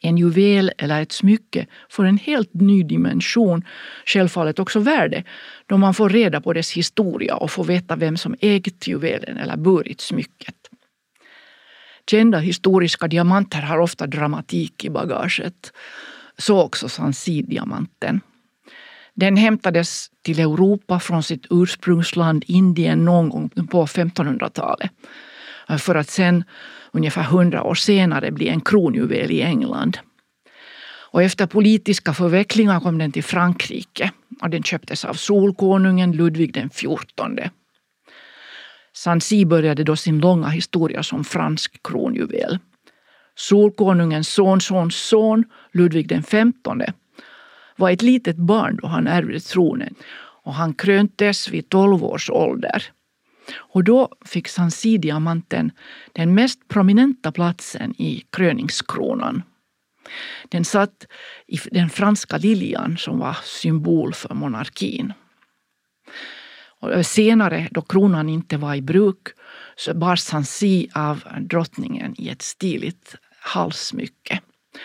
En 0.00 0.18
juvel 0.18 0.72
eller 0.78 1.02
ett 1.02 1.12
smycke 1.12 1.66
får 1.90 2.04
en 2.04 2.18
helt 2.18 2.54
ny 2.54 2.82
dimension, 2.82 3.64
självfallet 4.06 4.58
också 4.58 4.80
värde, 4.80 5.24
då 5.66 5.76
man 5.76 5.94
får 5.94 6.08
reda 6.08 6.40
på 6.40 6.52
dess 6.52 6.72
historia 6.72 7.36
och 7.36 7.50
får 7.50 7.64
veta 7.64 7.96
vem 7.96 8.16
som 8.16 8.36
ägt 8.40 8.86
juvelen 8.86 9.36
eller 9.36 9.56
burit 9.56 10.00
smycket. 10.00 10.54
Kända 12.10 12.38
historiska 12.38 13.08
diamanter 13.08 13.62
har 13.62 13.78
ofta 13.78 14.06
dramatik 14.06 14.84
i 14.84 14.90
bagaget. 14.90 15.72
Så 16.38 16.62
också 16.62 16.88
Sansi-diamanten. 16.88 18.20
Den 19.16 19.36
hämtades 19.36 20.10
till 20.22 20.40
Europa 20.40 21.00
från 21.00 21.22
sitt 21.22 21.46
ursprungsland 21.50 22.44
Indien 22.46 23.04
någon 23.04 23.28
gång 23.28 23.48
på 23.48 23.86
1500-talet. 23.86 24.90
Eh, 25.68 25.76
för 25.76 25.94
att 25.94 26.10
sen 26.10 26.44
ungefär 26.92 27.22
hundra 27.22 27.62
år 27.62 27.74
senare 27.74 28.30
bli 28.30 28.48
en 28.48 28.60
kronjuvel 28.60 29.30
i 29.30 29.42
England. 29.42 29.98
Och 31.10 31.22
efter 31.22 31.46
politiska 31.46 32.14
förvecklingar 32.14 32.80
kom 32.80 32.98
den 32.98 33.12
till 33.12 33.24
Frankrike 33.24 34.10
och 34.42 34.50
den 34.50 34.62
köptes 34.62 35.04
av 35.04 35.14
solkonungen 35.14 36.12
Ludvig 36.12 36.54
den 36.54 36.70
XIV. 36.70 37.48
Sansi 38.92 39.44
började 39.44 39.84
då 39.84 39.96
sin 39.96 40.18
långa 40.18 40.48
historia 40.48 41.02
som 41.02 41.24
fransk 41.24 41.82
kronjuvel. 41.82 42.58
Solkonungens 43.34 44.28
sonsons 44.28 44.96
son, 44.96 45.44
Ludvig 45.72 46.08
den 46.08 46.22
XV, 46.22 46.82
var 47.76 47.90
ett 47.90 48.02
litet 48.02 48.36
barn 48.36 48.78
då 48.82 48.88
han 48.88 49.06
ärvde 49.06 49.40
tronen 49.40 49.94
och 50.46 50.54
han 50.54 50.74
kröntes 50.74 51.48
vid 51.48 51.68
12 51.68 52.04
års 52.04 52.30
ålder. 52.30 52.82
Och 53.56 53.84
då 53.84 54.08
fick 54.24 54.48
Sancy-diamanten 54.48 55.70
den 56.12 56.34
mest 56.34 56.68
prominenta 56.68 57.32
platsen 57.32 57.94
i 57.98 58.24
kröningskronan. 58.32 59.42
Den 60.48 60.64
satt 60.64 61.06
i 61.46 61.58
den 61.70 61.90
franska 61.90 62.36
liljan 62.36 62.96
som 62.96 63.18
var 63.18 63.36
symbol 63.44 64.14
för 64.14 64.34
monarkin. 64.34 65.12
Och 66.80 67.06
senare, 67.06 67.68
då 67.70 67.82
kronan 67.82 68.28
inte 68.28 68.56
var 68.56 68.74
i 68.74 68.82
bruk, 68.82 69.28
så 69.76 69.94
bars 69.94 70.20
si 70.44 70.88
av 70.94 71.24
drottningen 71.40 72.14
i 72.18 72.28
ett 72.28 72.42
stiligt 72.42 73.14
halssmycke. 73.40 74.40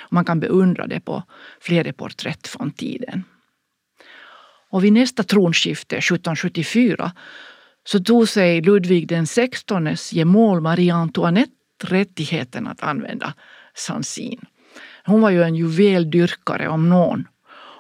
Man 0.10 0.26
kan 0.26 0.40
beundra 0.40 0.88
det 0.88 1.00
på 1.00 1.24
flera 1.62 1.94
porträtt 1.94 2.48
från 2.48 2.72
tiden. 2.72 3.24
Och 4.70 4.84
vid 4.84 4.94
nästa 4.94 5.24
tronskifte 5.24 5.96
1774 5.96 7.12
så 7.84 8.00
tog 8.00 8.30
sig 8.30 8.62
Ludvig 8.62 9.08
den 9.08 9.26
XVIs 9.26 10.14
gemål 10.14 10.62
Marie 10.62 10.94
Antoinette 10.94 11.54
rättigheten 11.84 12.68
att 12.68 12.84
använda 12.84 13.34
sansin. 13.74 14.40
Hon 15.06 15.22
var 15.22 15.30
ju 15.30 15.44
en 15.44 15.56
juveldyrkare 15.56 16.68
om 16.68 16.90
någon 16.90 17.28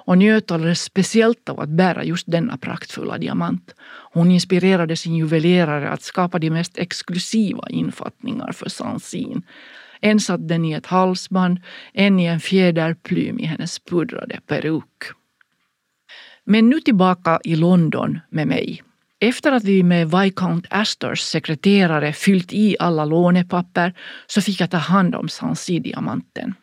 och 0.05 0.17
njöt 0.17 0.51
alldeles 0.51 0.81
speciellt 0.81 1.49
av 1.49 1.59
att 1.59 1.69
bära 1.69 2.03
just 2.03 2.31
denna 2.31 2.57
praktfulla 2.57 3.17
diamant. 3.17 3.75
Hon 4.13 4.31
inspirerade 4.31 4.95
sin 4.95 5.15
juvelerare 5.15 5.89
att 5.89 6.01
skapa 6.01 6.39
de 6.39 6.49
mest 6.49 6.77
exklusiva 6.77 7.69
infattningar 7.69 8.51
för 8.51 8.69
sansin. 8.69 9.43
En 10.01 10.19
satt 10.19 10.47
den 10.47 10.65
i 10.65 10.73
ett 10.73 10.85
halsband, 10.85 11.59
en 11.93 12.19
i 12.19 12.25
en 12.25 12.39
fjäderplym 12.39 13.39
i 13.39 13.45
hennes 13.45 13.79
pudrade 13.79 14.39
peruk. 14.47 15.11
Men 16.45 16.69
nu 16.69 16.79
tillbaka 16.79 17.39
i 17.43 17.55
London 17.55 18.19
med 18.29 18.47
mig. 18.47 18.83
Efter 19.19 19.51
att 19.51 19.63
vi 19.63 19.83
med 19.83 20.11
Viscount 20.11 20.67
Astors 20.69 21.19
sekreterare 21.21 22.13
fyllt 22.13 22.53
i 22.53 22.75
alla 22.79 23.05
lånepapper 23.05 23.93
så 24.27 24.41
fick 24.41 24.61
jag 24.61 24.71
ta 24.71 24.77
hand 24.77 25.15
om 25.15 25.29
Sansi-diamanten. 25.29 26.53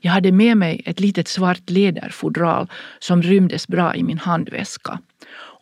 Jag 0.00 0.12
hade 0.12 0.32
med 0.32 0.56
mig 0.56 0.82
ett 0.86 1.00
litet 1.00 1.28
svart 1.28 1.70
läderfodral 1.70 2.70
som 2.98 3.22
rymdes 3.22 3.68
bra 3.68 3.94
i 3.94 4.02
min 4.02 4.18
handväska. 4.18 4.98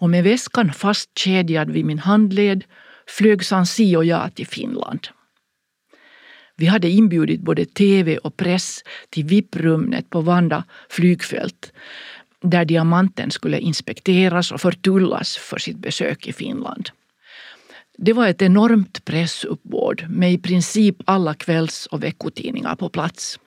Och 0.01 0.11
med 0.11 0.25
väskan 0.25 0.73
fastkedjad 0.73 1.71
vid 1.71 1.85
min 1.85 1.99
handled 1.99 2.65
flög 3.07 3.45
Sansi 3.45 3.97
och 3.97 4.05
jag 4.05 4.35
till 4.35 4.47
Finland. 4.47 5.09
Vi 6.59 6.67
hade 6.67 6.91
inbjudit 6.91 7.41
både 7.41 7.65
tv 7.65 8.19
och 8.19 8.37
press 8.37 8.81
till 9.11 9.25
VIP-rummet 9.25 10.11
på 10.11 10.21
Vanda 10.21 10.65
flygfält 10.91 11.73
där 12.43 12.65
diamanten 12.65 13.31
skulle 13.31 13.59
inspekteras 13.59 14.53
och 14.53 14.61
förtullas 14.61 15.37
för 15.37 15.59
sitt 15.59 15.77
besök 15.79 16.27
i 16.27 16.33
Finland. 16.33 16.91
Det 17.99 18.13
var 18.13 18.29
ett 18.29 18.43
enormt 18.43 19.05
pressuppbåd 19.05 20.07
med 20.09 20.33
i 20.33 20.39
princip 20.39 20.97
alla 21.05 21.35
kvälls 21.35 21.87
och 21.87 22.03
veckotidningar 22.03 22.75
på 22.77 22.89
plats. 22.89 23.39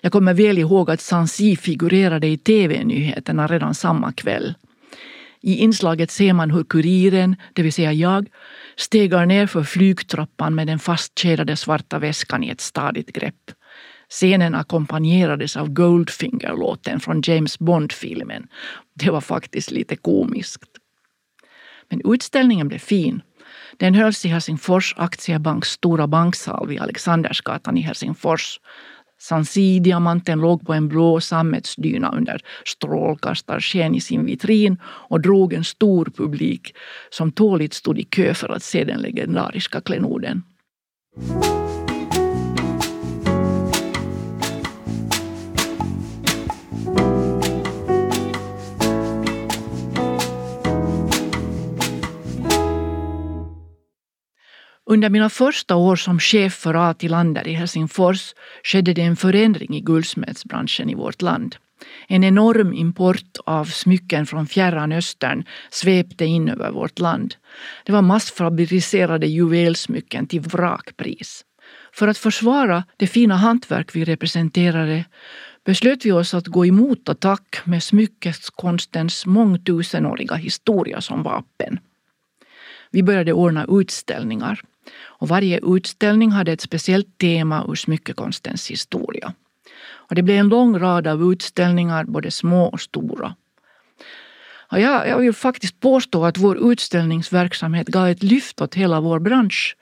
Jag 0.00 0.12
kommer 0.12 0.34
väl 0.34 0.58
ihåg 0.58 0.90
att 0.90 1.00
Sansi 1.00 1.56
figurerade 1.56 2.26
i 2.26 2.38
tv-nyheterna 2.38 3.46
redan 3.46 3.74
samma 3.74 4.12
kväll. 4.12 4.54
I 5.40 5.56
inslaget 5.56 6.10
ser 6.10 6.32
man 6.32 6.50
hur 6.50 6.64
kuriren, 6.64 7.36
det 7.52 7.62
vill 7.62 7.72
säga 7.72 7.92
jag, 7.92 8.28
stegar 8.76 9.26
ner 9.26 9.46
för 9.46 9.62
flygtrappan 9.62 10.54
med 10.54 10.66
den 10.66 10.78
fastkedjade 10.78 11.56
svarta 11.56 11.98
väskan 11.98 12.44
i 12.44 12.48
ett 12.48 12.60
stadigt 12.60 13.12
grepp. 13.12 13.50
Scenen 14.08 14.54
ackompanjerades 14.54 15.56
av 15.56 15.68
Goldfinger-låten 15.68 17.00
från 17.00 17.22
James 17.24 17.58
Bond-filmen. 17.58 18.46
Det 18.94 19.10
var 19.10 19.20
faktiskt 19.20 19.70
lite 19.70 19.96
komiskt. 19.96 20.62
Men 21.90 22.00
utställningen 22.14 22.68
blev 22.68 22.78
fin. 22.78 23.22
Den 23.76 23.94
hölls 23.94 24.26
i 24.26 24.28
Helsingfors 24.28 24.94
Aktiebanks 24.96 25.68
stora 25.68 26.06
banksal 26.06 26.68
vid 26.68 26.80
Alexandersgatan 26.80 27.76
i 27.76 27.80
Helsingfors. 27.80 28.60
Sansidiamanten 29.20 30.40
låg 30.40 30.66
på 30.66 30.72
en 30.72 30.88
blå 30.88 31.20
sammetsdyna 31.20 32.12
under 32.16 32.40
strålkastarsken 32.64 33.94
i 33.94 34.00
sin 34.00 34.26
vitrin 34.26 34.76
och 34.84 35.20
drog 35.20 35.52
en 35.52 35.64
stor 35.64 36.04
publik 36.04 36.74
som 37.10 37.32
tåligt 37.32 37.74
stod 37.74 37.98
i 37.98 38.04
kö 38.04 38.34
för 38.34 38.48
att 38.48 38.62
se 38.62 38.84
den 38.84 39.00
legendariska 39.00 39.80
klenoden. 39.80 40.42
Under 54.90 55.10
mina 55.10 55.30
första 55.30 55.76
år 55.76 55.96
som 55.96 56.20
chef 56.20 56.54
för 56.54 56.74
A. 56.74 56.94
Tillander 56.94 57.48
i 57.48 57.52
Helsingfors 57.52 58.34
skedde 58.62 58.94
det 58.94 59.02
en 59.02 59.16
förändring 59.16 59.76
i 59.76 59.80
guldsmedsbranschen 59.80 60.90
i 60.90 60.94
vårt 60.94 61.22
land. 61.22 61.56
En 62.06 62.24
enorm 62.24 62.72
import 62.72 63.38
av 63.46 63.64
smycken 63.64 64.26
från 64.26 64.46
Fjärran 64.46 64.92
Östern 64.92 65.44
svepte 65.70 66.24
in 66.24 66.48
över 66.48 66.70
vårt 66.70 66.98
land. 66.98 67.34
Det 67.84 67.92
var 67.92 68.02
massfabricerade 68.02 69.26
juvelsmycken 69.26 70.26
till 70.26 70.40
vrakpris. 70.40 71.44
För 71.92 72.08
att 72.08 72.18
försvara 72.18 72.84
det 72.96 73.06
fina 73.06 73.36
hantverk 73.36 73.96
vi 73.96 74.04
representerade 74.04 75.04
beslöt 75.64 76.04
vi 76.04 76.12
oss 76.12 76.34
att 76.34 76.46
gå 76.46 76.66
emot 76.66 77.08
attack 77.08 77.56
med 77.64 77.82
smyckeskonstens 77.82 79.26
mångtusenåriga 79.26 80.34
historia 80.34 81.00
som 81.00 81.22
vapen. 81.22 81.78
Vi 82.90 83.02
började 83.02 83.32
ordna 83.32 83.66
utställningar 83.68 84.60
och 84.96 85.28
varje 85.28 85.60
utställning 85.62 86.30
hade 86.30 86.52
ett 86.52 86.60
speciellt 86.60 87.18
tema 87.18 87.64
ur 87.68 87.74
smyckekonstens 87.74 88.70
historia. 88.70 89.34
Och 89.90 90.14
det 90.14 90.22
blev 90.22 90.36
en 90.36 90.48
lång 90.48 90.78
rad 90.78 91.06
av 91.06 91.32
utställningar, 91.32 92.04
både 92.04 92.30
små 92.30 92.66
och 92.66 92.80
stora. 92.80 93.34
Och 94.70 94.80
jag, 94.80 95.08
jag 95.08 95.18
vill 95.18 95.32
faktiskt 95.32 95.80
påstå 95.80 96.24
att 96.24 96.38
vår 96.38 96.72
utställningsverksamhet 96.72 97.86
gav 97.86 98.08
ett 98.08 98.22
lyft 98.22 98.60
åt 98.60 98.74
hela 98.74 99.00
vår 99.00 99.18
bransch. 99.18 99.76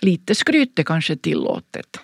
Lite 0.00 0.34
skryt 0.34 0.78
är 0.78 0.82
kanske 0.82 1.16
tillåtet. 1.16 2.00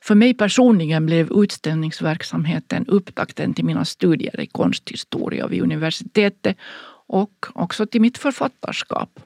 För 0.00 0.14
mig 0.14 0.34
personligen 0.34 1.06
blev 1.06 1.32
utställningsverksamheten 1.32 2.86
upptakten 2.86 3.54
till 3.54 3.64
mina 3.64 3.84
studier 3.84 4.40
i 4.40 4.46
konsthistoria 4.46 5.46
vid 5.46 5.62
universitetet 5.62 6.56
och 7.06 7.46
också 7.54 7.86
till 7.86 8.00
mitt 8.00 8.18
författarskap. 8.18 9.20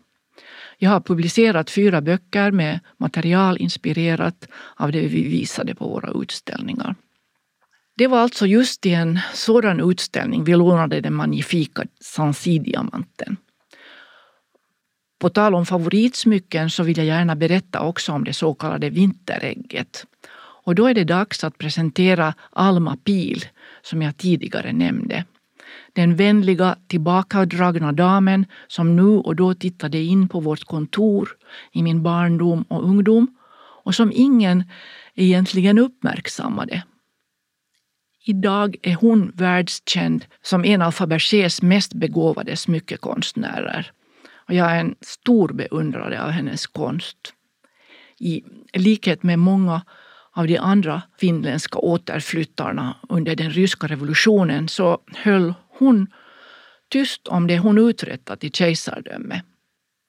Jag 0.82 0.90
har 0.90 1.00
publicerat 1.00 1.70
fyra 1.70 2.00
böcker 2.00 2.50
med 2.50 2.80
material 2.96 3.58
inspirerat 3.58 4.48
av 4.76 4.92
det 4.92 5.00
vi 5.00 5.22
visade 5.22 5.74
på 5.74 5.88
våra 5.88 6.22
utställningar. 6.22 6.94
Det 7.96 8.06
var 8.06 8.18
alltså 8.18 8.46
just 8.46 8.86
i 8.86 8.90
en 8.90 9.18
sådan 9.34 9.90
utställning 9.90 10.44
vi 10.44 10.52
lånade 10.52 11.00
den 11.00 11.14
magnifika 11.14 11.82
Sansi-diamanten. 12.00 13.36
På 15.20 15.28
tal 15.28 15.54
om 15.54 15.66
favoritsmycken 15.66 16.70
så 16.70 16.82
vill 16.82 16.96
jag 16.96 17.06
gärna 17.06 17.36
berätta 17.36 17.80
också 17.80 18.12
om 18.12 18.24
det 18.24 18.32
så 18.32 18.54
kallade 18.54 18.90
vinterägget. 18.90 20.06
Och 20.64 20.74
då 20.74 20.86
är 20.86 20.94
det 20.94 21.04
dags 21.04 21.44
att 21.44 21.58
presentera 21.58 22.34
Alma 22.50 22.96
Pil 22.96 23.44
som 23.82 24.02
jag 24.02 24.16
tidigare 24.16 24.72
nämnde. 24.72 25.24
Den 25.92 26.16
vänliga, 26.16 26.76
tillbakadragna 26.86 27.92
damen 27.92 28.46
som 28.68 28.96
nu 28.96 29.02
och 29.02 29.36
då 29.36 29.54
tittade 29.54 29.98
in 29.98 30.28
på 30.28 30.40
vårt 30.40 30.64
kontor 30.64 31.28
i 31.72 31.82
min 31.82 32.02
barndom 32.02 32.64
och 32.68 32.84
ungdom 32.84 33.36
och 33.84 33.94
som 33.94 34.12
ingen 34.14 34.64
egentligen 35.14 35.78
uppmärksammade. 35.78 36.82
Idag 38.24 38.76
är 38.82 38.94
hon 38.94 39.32
världskänd 39.34 40.24
som 40.42 40.64
en 40.64 40.82
av 40.82 40.90
Fabergés 40.90 41.62
mest 41.62 41.94
begåvade 41.94 42.56
smyckekonstnärer. 42.56 43.92
Och 44.48 44.54
jag 44.54 44.70
är 44.70 44.80
en 44.80 44.94
stor 45.00 45.52
beundrare 45.52 46.22
av 46.22 46.30
hennes 46.30 46.66
konst. 46.66 47.34
I 48.18 48.42
likhet 48.72 49.22
med 49.22 49.38
många 49.38 49.82
av 50.32 50.46
de 50.46 50.58
andra 50.58 51.02
finländska 51.18 51.78
återflyttarna 51.78 52.96
under 53.08 53.36
den 53.36 53.50
ryska 53.50 53.86
revolutionen 53.86 54.68
så 54.68 54.98
höll 55.16 55.54
hon 55.78 56.06
tyst 56.88 57.28
om 57.28 57.46
det 57.46 57.58
hon 57.58 57.78
uträttat 57.78 58.44
i 58.44 58.50
kejsardöme. 58.50 59.42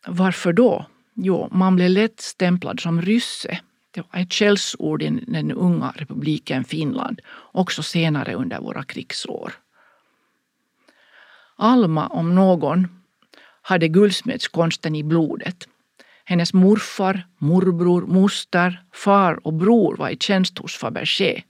Varför 0.08 0.54
då? 0.54 0.86
Jo, 1.16 1.50
man 1.52 1.76
blev 1.76 1.90
lätt 1.90 2.22
stämplad 2.22 2.80
som 2.80 3.02
rysse. 3.02 3.60
Det 3.92 4.02
var 4.02 4.20
ett 4.20 4.34
skällsord 4.34 5.02
i 5.02 5.10
den 5.28 5.52
unga 5.52 5.94
republiken 5.96 6.64
Finland, 6.64 7.22
också 7.52 7.84
senare 7.84 8.34
under 8.34 8.60
våra 8.60 8.84
krigsår. 8.84 9.54
Alma, 11.56 12.08
om 12.08 12.36
någon, 12.36 12.88
hade 13.62 13.88
guldsmedskonsten 13.88 14.96
i 14.96 15.04
blodet. 15.04 15.68
Hennes 16.26 16.54
morfar, 16.54 17.28
morbror, 17.38 18.02
moster, 18.02 18.84
far 18.94 19.48
och 19.48 19.54
bror 19.54 19.96
var 19.98 20.10
i 20.10 20.18
tjänst 20.18 20.58
hos 20.58 20.78
Fabergé. 20.78 21.44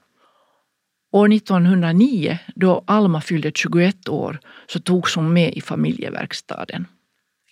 År 1.13 1.33
1909, 1.33 2.39
då 2.55 2.83
Alma 2.87 3.21
fyllde 3.21 3.51
21 3.55 4.09
år, 4.09 4.39
så 4.67 4.79
togs 4.79 5.15
hon 5.15 5.33
med 5.33 5.53
i 5.53 5.61
familjeverkstaden 5.61 6.87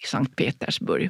i 0.04 0.08
Sankt 0.08 0.36
Petersburg. 0.36 1.10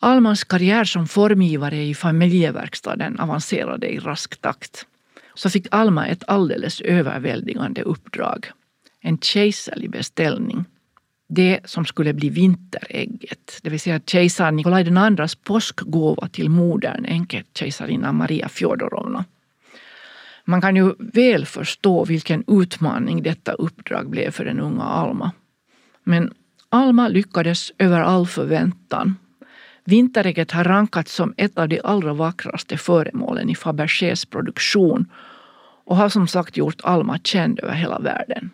Almans 0.00 0.44
karriär 0.44 0.84
som 0.84 1.06
formgivare 1.06 1.82
i 1.82 1.94
familjeverkstaden 1.94 3.20
avancerade 3.20 3.92
i 3.92 3.98
rask 3.98 4.40
takt. 4.40 4.86
Så 5.34 5.50
fick 5.50 5.66
Alma 5.70 6.06
ett 6.06 6.24
alldeles 6.26 6.80
överväldigande 6.80 7.82
uppdrag. 7.82 8.46
En 9.00 9.18
kejserlig 9.18 9.90
beställning 9.90 10.64
det 11.28 11.60
som 11.64 11.84
skulle 11.84 12.12
bli 12.12 12.28
vinterägget, 12.28 13.58
det 13.62 13.70
vill 13.70 13.80
säga 13.80 14.00
kejsar 14.06 14.52
Nikolaj 14.52 14.88
IIs 15.22 15.34
påskgåva 15.34 16.28
till 16.28 16.50
modern, 16.50 17.06
enkekejsarinna 17.06 18.12
Maria 18.12 18.48
Fjodorovna. 18.48 19.24
Man 20.44 20.60
kan 20.60 20.76
ju 20.76 20.94
väl 20.98 21.46
förstå 21.46 22.04
vilken 22.04 22.44
utmaning 22.46 23.22
detta 23.22 23.52
uppdrag 23.52 24.10
blev 24.10 24.30
för 24.30 24.44
den 24.44 24.60
unga 24.60 24.82
Alma. 24.82 25.32
Men 26.04 26.34
Alma 26.68 27.08
lyckades 27.08 27.72
över 27.78 28.00
all 28.00 28.26
förväntan. 28.26 29.16
Vinterägget 29.84 30.50
har 30.50 30.64
rankats 30.64 31.14
som 31.14 31.34
ett 31.36 31.58
av 31.58 31.68
de 31.68 31.80
allra 31.84 32.12
vackraste 32.12 32.76
föremålen 32.76 33.50
i 33.50 33.54
Fabergés 33.54 34.24
produktion 34.24 35.06
och 35.84 35.96
har 35.96 36.08
som 36.08 36.28
sagt 36.28 36.56
gjort 36.56 36.80
Alma 36.82 37.18
känd 37.18 37.60
över 37.60 37.74
hela 37.74 37.98
världen. 37.98 38.50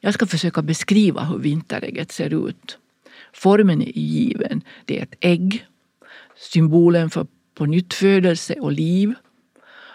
Jag 0.00 0.14
ska 0.14 0.26
försöka 0.26 0.62
beskriva 0.62 1.24
hur 1.24 1.38
vinterägget 1.38 2.12
ser 2.12 2.48
ut. 2.48 2.78
Formen 3.32 3.82
är 3.82 3.98
given. 3.98 4.62
Det 4.84 4.98
är 4.98 5.02
ett 5.02 5.14
ägg, 5.20 5.66
symbolen 6.36 7.10
för 7.10 7.26
pånyttfödelse 7.54 8.54
och 8.54 8.72
liv. 8.72 9.14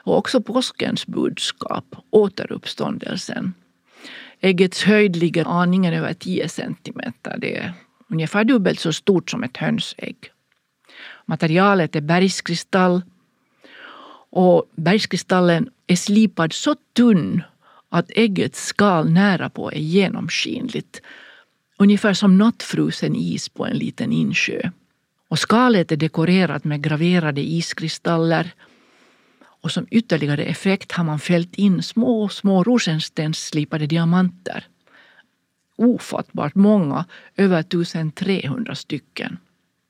Och 0.04 0.18
också 0.18 0.42
påskens 0.42 1.08
budskap, 1.08 1.96
återuppståndelsen. 2.10 3.54
Äggets 4.40 4.84
höjd 4.84 5.16
ligger 5.16 5.62
aningen 5.62 5.94
över 5.94 6.14
10 6.14 6.50
centimeter. 6.50 7.38
Det 7.38 7.58
är 7.58 7.74
ungefär 8.10 8.44
dubbelt 8.44 8.80
så 8.80 8.94
stort 8.94 9.32
som 9.32 9.44
ett 9.44 9.58
hönsägg. 9.58 10.18
Materialet 11.26 11.96
är 11.96 12.02
bergskristall 12.02 13.02
och 14.30 14.72
bergskristallen 14.76 15.70
är 15.88 15.96
slipad 15.96 16.54
så 16.54 16.76
tunn 16.94 17.44
att 17.90 18.12
äggets 18.16 18.66
skal 18.66 19.10
nära 19.10 19.50
på 19.50 19.72
är 19.72 19.80
genomskinligt. 19.80 21.02
Ungefär 21.78 22.14
som 22.14 22.38
nattfrusen 22.38 23.16
is 23.16 23.50
på 23.50 23.66
en 23.66 23.78
liten 23.78 24.12
insjö. 24.12 24.72
Och 25.28 25.40
skalet 25.40 25.92
är 25.92 25.96
dekorerat 25.96 26.64
med 26.64 26.84
graverade 26.84 27.42
iskristaller. 27.42 28.54
Och 29.64 29.72
som 29.72 29.88
ytterligare 29.92 30.44
effekt 30.44 30.92
har 30.92 31.04
man 31.04 31.20
fällt 31.20 31.56
in 31.56 31.84
små, 31.84 32.30
små 32.30 32.64
rosenstensslipade 32.64 33.86
diamanter. 33.88 34.68
Ofattbart 35.76 36.56
många, 36.56 37.06
över 37.38 37.60
1300 37.60 38.76
stycken. 38.76 39.38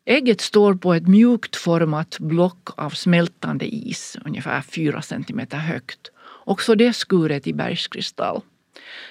Ägget 0.06 0.42
står 0.42 0.74
på 0.76 0.94
ett 0.94 1.08
mjukt 1.08 1.56
format 1.56 2.18
block 2.20 2.70
av 2.78 2.90
smältande 2.90 3.76
is, 3.76 4.18
ungefär 4.26 4.62
4 4.62 5.02
centimeter 5.02 5.58
högt 5.58 6.10
också 6.46 6.76
det 6.76 6.94
skuret 6.94 7.48
i 7.48 7.54
bergskristall. 7.54 8.42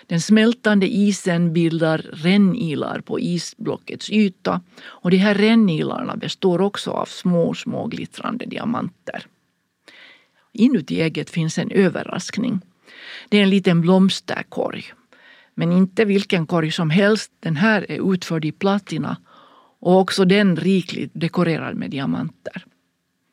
Den 0.06 0.20
smältande 0.20 0.86
isen 0.86 1.52
bildar 1.52 1.98
rännilar 1.98 3.00
på 3.00 3.20
isblockets 3.20 4.10
yta 4.10 4.60
och 4.84 5.10
de 5.10 5.16
här 5.16 5.34
rännilarna 5.34 6.16
består 6.16 6.60
också 6.60 6.90
av 6.90 7.06
små, 7.06 7.54
små 7.54 7.86
glittrande 7.86 8.46
diamanter. 8.46 9.26
Inuti 10.52 11.00
ägget 11.00 11.30
finns 11.30 11.58
en 11.58 11.70
överraskning. 11.70 12.60
Det 13.28 13.38
är 13.38 13.42
en 13.42 13.50
liten 13.50 13.80
blomsterkorg. 13.80 14.84
Men 15.54 15.72
inte 15.72 16.04
vilken 16.04 16.46
korg 16.46 16.72
som 16.72 16.90
helst. 16.90 17.32
Den 17.40 17.56
här 17.56 17.90
är 17.90 18.12
utförd 18.14 18.44
i 18.44 18.52
platina 18.52 19.16
och 19.80 20.00
också 20.00 20.24
den 20.24 20.56
rikligt 20.56 21.10
dekorerad 21.14 21.76
med 21.76 21.90
diamanter. 21.90 22.64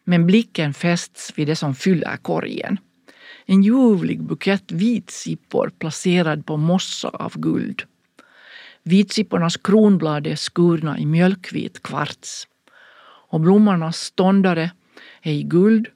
Men 0.03 0.25
blicken 0.25 0.73
fästs 0.73 1.33
vid 1.35 1.47
det 1.47 1.55
som 1.55 1.75
fyller 1.75 2.17
korgen 2.17 2.79
en 3.51 3.63
ljuvlig 3.63 4.23
bukett 4.23 4.71
vitsippor 4.71 5.71
placerad 5.79 6.45
på 6.45 6.57
mossa 6.57 7.09
av 7.09 7.37
guld. 7.37 7.83
Vitsippornas 8.83 9.57
kronblad 9.57 10.27
är 10.27 10.35
skurna 10.35 10.99
i 10.99 11.05
mjölkvit 11.05 11.83
kvarts. 11.83 12.47
Och 13.29 13.39
blommornas 13.39 13.97
ståndare 13.97 14.71
är 15.21 15.31
i 15.31 15.43
guld 15.43 15.87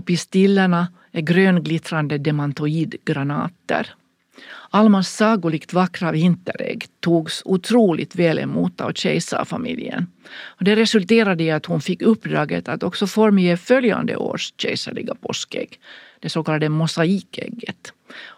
och 0.00 0.06
pistillerna 0.06 0.88
är 1.12 1.20
grönglittrande 1.20 2.18
demantoidgranater. 2.18 3.94
Almas 4.70 5.08
sagolikt 5.08 5.72
vackra 5.72 6.12
vinterägg 6.12 6.86
togs 7.00 7.42
otroligt 7.44 8.14
väl 8.14 8.38
emot 8.38 8.80
av 8.80 8.92
kejsarfamiljen. 8.92 10.06
Och 10.42 10.64
det 10.64 10.76
resulterade 10.76 11.44
i 11.44 11.50
att 11.50 11.66
hon 11.66 11.80
fick 11.80 12.02
uppdraget 12.02 12.68
att 12.68 12.82
också 12.82 13.06
formge 13.06 13.56
följande 13.56 14.16
års 14.16 14.54
kejserliga 14.56 15.14
påskägg 15.14 15.80
det 16.20 16.28
så 16.28 16.44
kallade 16.44 16.68
mosaikägget. 16.68 17.92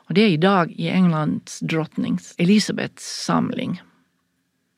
Och 0.09 0.15
det 0.15 0.21
är 0.21 0.29
idag 0.29 0.73
i 0.73 0.89
Englands 0.89 1.61
drottning 1.61 2.19
Elisabeths 2.39 3.25
samling. 3.27 3.83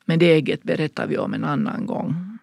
Men 0.05 0.19
det 0.19 0.33
ägget 0.33 0.63
berättar 0.63 1.07
vi 1.07 1.17
om 1.17 1.33
en 1.33 1.43
annan 1.43 1.85
gång. 1.85 2.37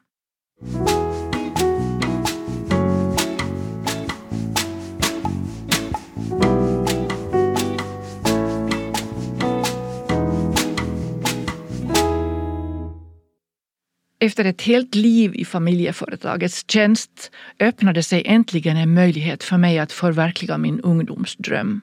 Efter 14.23 14.45
ett 14.45 14.63
helt 14.63 14.95
liv 14.95 15.35
i 15.35 15.45
familjeföretagets 15.45 16.65
tjänst 16.69 17.31
öppnade 17.61 18.03
sig 18.03 18.23
äntligen 18.27 18.77
en 18.77 18.95
möjlighet 18.95 19.45
för 19.45 19.57
mig 19.57 19.79
att 19.79 19.93
förverkliga 19.93 20.59
min 20.59 20.81
ungdomsdröm. 20.81 21.81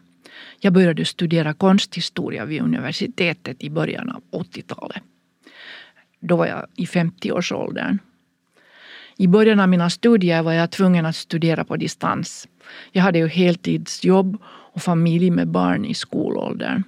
Jag 0.59 0.73
började 0.73 1.05
studera 1.05 1.53
konsthistoria 1.53 2.45
vid 2.45 2.61
universitetet 2.61 3.63
i 3.63 3.69
början 3.69 4.09
av 4.09 4.21
80-talet. 4.31 5.03
Då 6.19 6.35
var 6.35 6.47
jag 6.47 6.65
i 6.75 6.85
50-årsåldern. 6.85 7.99
I 9.17 9.27
början 9.27 9.59
av 9.59 9.69
mina 9.69 9.89
studier 9.89 10.43
var 10.43 10.53
jag 10.53 10.71
tvungen 10.71 11.05
att 11.05 11.15
studera 11.15 11.63
på 11.63 11.75
distans. 11.75 12.47
Jag 12.91 13.03
hade 13.03 13.19
ju 13.19 13.27
heltidsjobb 13.27 14.37
och 14.45 14.81
familj 14.81 15.29
med 15.29 15.47
barn 15.47 15.85
i 15.85 15.93
skolåldern. 15.93 16.83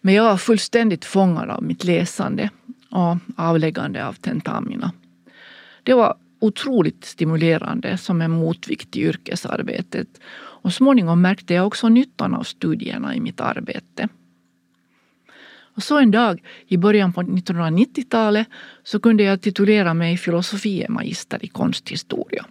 Men 0.00 0.14
jag 0.14 0.24
var 0.24 0.36
fullständigt 0.36 1.04
fångad 1.04 1.50
av 1.50 1.62
mitt 1.62 1.84
läsande 1.84 2.50
och 2.92 3.16
avläggande 3.36 4.06
av 4.06 4.12
tentamina. 4.12 4.92
Det 5.82 5.94
var 5.94 6.16
otroligt 6.40 7.04
stimulerande 7.04 7.98
som 7.98 8.20
en 8.20 8.30
motvikt 8.30 8.90
till 8.90 9.02
yrkesarbetet. 9.02 10.08
Och 10.34 10.72
småningom 10.72 11.22
märkte 11.22 11.54
jag 11.54 11.66
också 11.66 11.88
nyttan 11.88 12.34
av 12.34 12.42
studierna 12.42 13.14
i 13.14 13.20
mitt 13.20 13.40
arbete. 13.40 14.08
Och 15.74 15.82
så 15.82 15.98
en 15.98 16.10
dag 16.10 16.42
i 16.66 16.76
början 16.76 17.12
på 17.12 17.22
1990-talet 17.22 18.46
så 18.82 19.00
kunde 19.00 19.22
jag 19.22 19.40
titulera 19.40 19.94
mig 19.94 20.16
filosofie 20.16 20.88
magister 20.88 21.44
i 21.44 21.48
konsthistoria. 21.48 22.46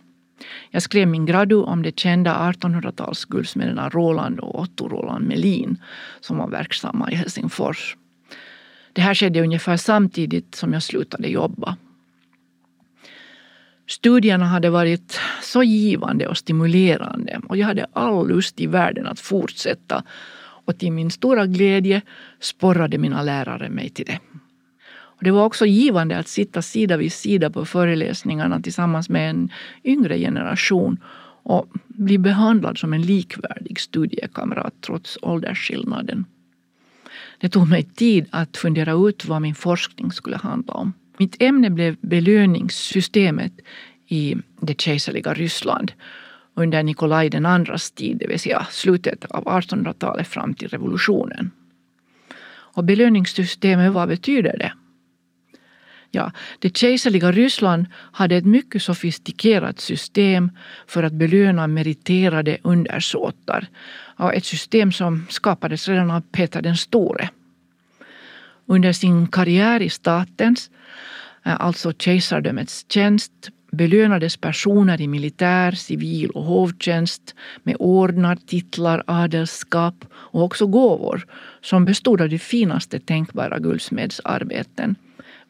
Jag 0.72 0.82
skrev 0.82 1.08
min 1.08 1.26
gradu 1.26 1.56
om 1.56 1.82
de 1.82 1.92
kända 1.92 2.52
1800-talsguldsmederna 2.52 3.89
Roland 3.89 4.39
och 4.39 4.60
Otto 4.60 4.88
Roland 4.88 5.28
Melin 5.28 5.78
som 6.22 6.38
var 6.38 6.50
verksamma 6.50 7.12
i 7.12 7.16
Helsingfors. 7.16 7.98
Det 8.94 9.02
här 9.02 9.14
skedde 9.14 9.42
ungefär 9.42 9.78
samtidigt 9.78 10.56
som 10.56 10.74
jag 10.74 10.84
slutade 10.84 11.28
jobba. 11.28 11.78
Studierna 13.88 14.46
hade 14.46 14.70
varit 14.70 15.20
så 15.42 15.64
givande 15.64 16.28
och 16.28 16.38
stimulerande 16.38 17.42
och 17.48 17.58
jag 17.58 17.68
hade 17.68 17.86
all 17.94 18.28
lust 18.28 18.62
i 18.62 18.68
världen 18.68 19.08
att 19.08 19.20
fortsätta 19.20 20.04
och 20.66 20.78
till 20.78 20.92
min 20.92 21.12
stora 21.12 21.46
glädje 21.46 22.02
sporrade 22.39 22.98
mina 22.98 23.24
lärare 23.24 23.70
mig 23.70 23.89
till 23.89 24.06
det. 24.06 24.20
Och 24.92 25.24
det 25.24 25.32
var 25.32 25.46
också 25.46 25.66
givande 25.66 26.18
att 26.18 26.28
sitta 26.28 26.62
sida 26.62 26.98
vid 26.98 27.14
sida 27.14 27.50
på 27.50 27.66
föreläsningarna 27.66 28.62
tillsammans 28.62 29.10
med 29.10 29.30
en 29.30 29.50
yngre 29.84 30.18
generation 30.18 30.98
och 31.44 31.68
bli 31.88 32.18
behandlad 32.18 32.78
som 32.78 32.94
en 32.94 33.02
likvärdig 33.02 33.80
studiekamrat 33.80 34.74
trots 34.82 35.18
åldersskillnaden. 35.22 36.26
Det 37.42 37.50
tog 37.50 37.70
mig 37.70 37.84
tid 37.84 38.26
att 38.30 38.58
fundera 38.58 39.10
ut 39.10 39.26
vad 39.26 39.42
min 39.42 39.56
forskning 39.56 40.12
skulle 40.12 40.38
handla 40.38 40.74
om. 40.74 40.94
Mitt 41.18 41.42
ämne 41.42 41.70
blev 41.70 41.96
belöningssystemet 42.02 43.54
i 44.08 44.36
det 44.60 44.82
kejserliga 44.82 45.34
Ryssland 45.34 45.92
under 46.54 46.84
Nikolaj 46.84 47.30
den 47.30 47.46
andras 47.46 47.92
tid, 47.92 48.18
det 48.18 48.28
vill 48.28 48.39
säga 48.39 48.68
slutet 48.70 49.26
av 49.26 49.44
1800-talet 49.44 50.28
fram 50.28 50.54
till 50.54 50.68
revolutionen. 50.68 51.52
Och 52.74 52.84
belöningssystemet, 52.84 53.94
vad 53.94 54.08
betyder 54.08 54.58
det? 54.58 54.74
Ja, 56.14 56.32
det 56.59 56.78
kejserliga 56.78 57.32
Ryssland 57.32 57.86
hade 57.93 58.36
ett 58.36 58.45
mycket 58.45 58.82
sofistikerat 58.82 59.80
system 59.80 60.51
för 60.88 61.03
att 61.03 61.14
belöna 61.14 61.68
meriterade 61.68 62.57
undersåtar. 62.62 63.68
Ett 64.34 64.45
system 64.45 64.91
som 64.91 65.26
skapades 65.30 65.88
redan 65.88 66.12
av 66.12 66.22
Peter 66.22 66.62
den 66.62 66.78
store. 66.78 67.30
Under 68.66 68.93
sin 68.93 69.28
karriär 69.28 69.82
i 69.82 69.89
statens, 69.89 70.70
eh, 71.43 71.62
alltså 71.62 71.93
kejsardömets 71.93 72.86
tjänst, 72.89 73.32
belönades 73.72 74.38
personer 74.38 75.01
i 75.01 75.07
militär, 75.07 75.72
civil 75.72 76.30
och 76.30 76.43
hovtjänst 76.43 77.36
med 77.64 77.76
ordnar, 77.80 78.36
titlar, 78.36 79.03
adelskap 79.07 80.05
och 80.14 80.43
också 80.43 80.68
gåvor 80.68 81.26
som 81.62 81.86
bestod 81.86 82.22
av 82.22 82.30
de 82.30 82.39
finaste 82.39 82.99
tänkbara 82.99 83.59
guldsmedsarbeten. 83.59 84.95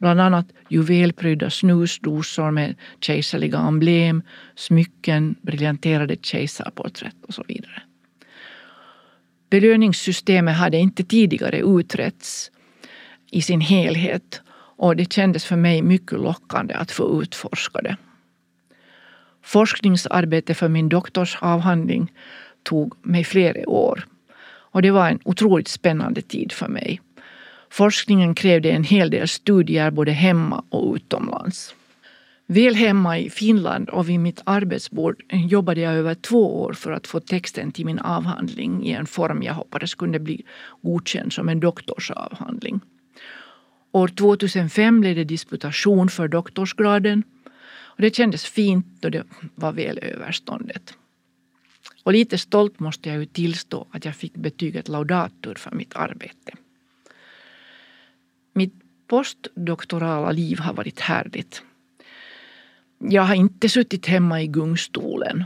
Bland 0.02 0.22
annat 0.22 0.46
juvelprydda 0.70 1.50
snusdosor 1.50 2.52
med 2.52 2.76
kejserliga 3.02 3.60
emblem, 3.60 4.24
smycken, 4.56 5.36
briljanterade 5.42 6.16
kejsarporträtt 6.22 7.26
och 7.28 7.34
så 7.34 7.44
vidare. 7.48 7.82
Belöningssystemet 9.50 10.56
hade 10.56 10.78
inte 10.78 11.04
tidigare 11.04 11.60
utretts 11.60 12.52
i 13.32 13.42
sin 13.42 13.62
helhet 13.62 14.42
och 14.78 14.96
det 14.96 15.14
kändes 15.14 15.46
för 15.46 15.56
mig 15.56 15.82
mycket 15.82 16.20
lockande 16.20 16.74
att 16.74 16.92
få 16.92 17.22
utforska 17.22 17.82
det. 17.82 17.98
Forskningsarbete 19.44 20.54
för 20.54 20.70
min 20.70 20.90
doktorsavhandling 20.90 22.12
tog 22.64 22.94
mig 23.02 23.24
flera 23.24 23.70
år 23.70 24.08
och 24.72 24.82
det 24.82 24.92
var 24.92 25.10
en 25.10 25.20
otroligt 25.24 25.68
spännande 25.68 26.22
tid 26.22 26.52
för 26.52 26.68
mig. 26.68 27.02
Forskningen 27.72 28.36
krävde 28.36 28.72
en 28.72 28.84
hel 28.84 29.10
del 29.10 29.28
studier 29.28 29.92
både 29.92 30.12
hemma 30.12 30.64
och 30.70 30.96
utomlands. 30.96 31.76
Väl 32.48 32.76
hemma 32.76 33.20
i 33.20 33.30
Finland 33.30 33.90
och 33.90 34.10
vid 34.10 34.20
mitt 34.20 34.42
arbetsbord 34.44 35.24
jobbade 35.32 35.82
jag 35.82 35.94
över 35.94 36.16
två 36.16 36.62
år 36.62 36.74
för 36.74 36.92
att 36.92 37.08
få 37.08 37.20
texten 37.20 37.72
till 37.72 37.86
min 37.86 38.00
avhandling 38.00 38.86
i 38.86 38.92
en 38.92 39.06
form 39.06 39.44
jag 39.44 39.54
hoppades 39.54 39.96
kunde 39.96 40.20
bli 40.20 40.44
godkänd 40.82 41.34
som 41.34 41.50
en 41.50 41.60
doktorsavhandling. 41.60 42.80
År 43.92 44.08
2005 44.08 45.02
blev 45.02 45.16
det 45.16 45.24
disputation 45.24 46.10
för 46.10 46.28
doktorsgraden 46.28 47.24
och 47.72 48.02
det 48.02 48.16
kändes 48.16 48.46
fint 48.46 48.86
då 49.00 49.10
det 49.10 49.24
var 49.56 49.72
väl 49.72 50.00
överståndet. 50.02 50.94
Och 52.04 52.14
lite 52.14 52.38
stolt 52.38 52.80
måste 52.80 53.10
jag 53.10 53.20
ju 53.20 53.26
tillstå 53.26 53.88
att 53.92 54.06
jag 54.06 54.16
fick 54.16 54.34
betyget 54.34 54.88
laudator 54.88 55.56
för 55.56 55.72
mitt 55.76 55.96
arbete. 55.96 56.54
Mitt 58.54 58.74
postdoktorala 59.08 60.32
liv 60.32 60.60
har 60.60 60.74
varit 60.74 61.00
härligt. 61.00 61.64
Jag 63.00 63.22
har 63.22 63.36
inte 63.36 63.70
suttit 63.70 64.06
hemma 64.06 64.42
i 64.42 64.48
gungstolen. 64.48 65.44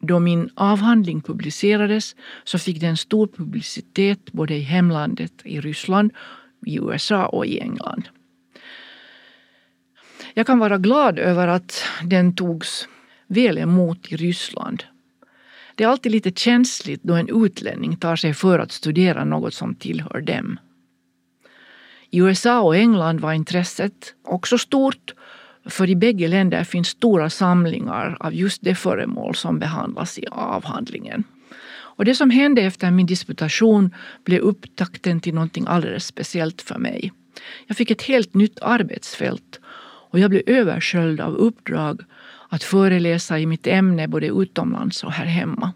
Då 0.00 0.18
min 0.18 0.50
avhandling 0.54 1.20
publicerades 1.20 2.16
så 2.44 2.58
fick 2.58 2.80
den 2.80 2.96
stor 2.96 3.26
publicitet 3.26 4.32
både 4.32 4.54
i 4.54 4.60
hemlandet 4.60 5.32
i 5.44 5.60
Ryssland, 5.60 6.12
i 6.66 6.78
USA 6.78 7.26
och 7.26 7.46
i 7.46 7.60
England. 7.60 8.08
Jag 10.34 10.46
kan 10.46 10.58
vara 10.58 10.78
glad 10.78 11.18
över 11.18 11.48
att 11.48 11.84
den 12.02 12.36
togs 12.36 12.88
väl 13.26 13.58
emot 13.58 14.12
i 14.12 14.16
Ryssland. 14.16 14.84
Det 15.74 15.84
är 15.84 15.88
alltid 15.88 16.12
lite 16.12 16.30
känsligt 16.30 17.02
då 17.02 17.14
en 17.14 17.44
utlänning 17.44 17.96
tar 17.96 18.16
sig 18.16 18.34
för 18.34 18.58
att 18.58 18.72
studera 18.72 19.24
något 19.24 19.54
som 19.54 19.74
tillhör 19.74 20.20
dem. 20.20 20.58
I 22.10 22.18
USA 22.18 22.60
och 22.60 22.76
England 22.76 23.20
var 23.20 23.32
intresset 23.32 24.14
också 24.24 24.58
stort 24.58 25.14
för 25.66 25.90
i 25.90 25.96
bägge 25.96 26.28
länder 26.28 26.64
finns 26.64 26.88
stora 26.88 27.30
samlingar 27.30 28.16
av 28.20 28.34
just 28.34 28.62
det 28.62 28.74
föremål 28.74 29.34
som 29.34 29.58
behandlas 29.58 30.18
i 30.18 30.26
avhandlingen. 30.30 31.24
Och 31.96 32.04
det 32.04 32.14
som 32.14 32.30
hände 32.30 32.62
efter 32.62 32.90
min 32.90 33.06
disputation 33.06 33.94
blev 34.24 34.40
upptakten 34.40 35.20
till 35.20 35.34
någonting 35.34 35.64
alldeles 35.68 36.06
speciellt 36.06 36.62
för 36.62 36.78
mig. 36.78 37.12
Jag 37.66 37.76
fick 37.76 37.90
ett 37.90 38.02
helt 38.02 38.34
nytt 38.34 38.58
arbetsfält 38.62 39.60
och 40.10 40.18
jag 40.18 40.30
blev 40.30 40.42
översköljd 40.46 41.20
av 41.20 41.34
uppdrag 41.34 42.00
att 42.48 42.62
föreläsa 42.62 43.38
i 43.38 43.46
mitt 43.46 43.66
ämne 43.66 44.08
både 44.08 44.26
utomlands 44.26 45.04
och 45.04 45.12
här 45.12 45.24
hemma. 45.26 45.72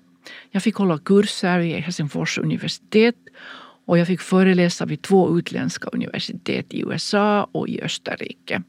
Jag 0.50 0.62
fick 0.62 0.74
hålla 0.74 0.98
kurser 0.98 1.58
vid 1.58 1.76
Helsingfors 1.76 2.38
universitet 2.38 3.16
och 3.90 3.98
jag 3.98 4.06
fick 4.06 4.20
föreläsa 4.20 4.86
vid 4.86 5.02
två 5.02 5.38
utländska 5.38 5.88
universitet 5.92 6.74
i 6.74 6.80
USA 6.80 7.48
och 7.52 7.68
i 7.68 7.82
Österrike. 7.82 8.62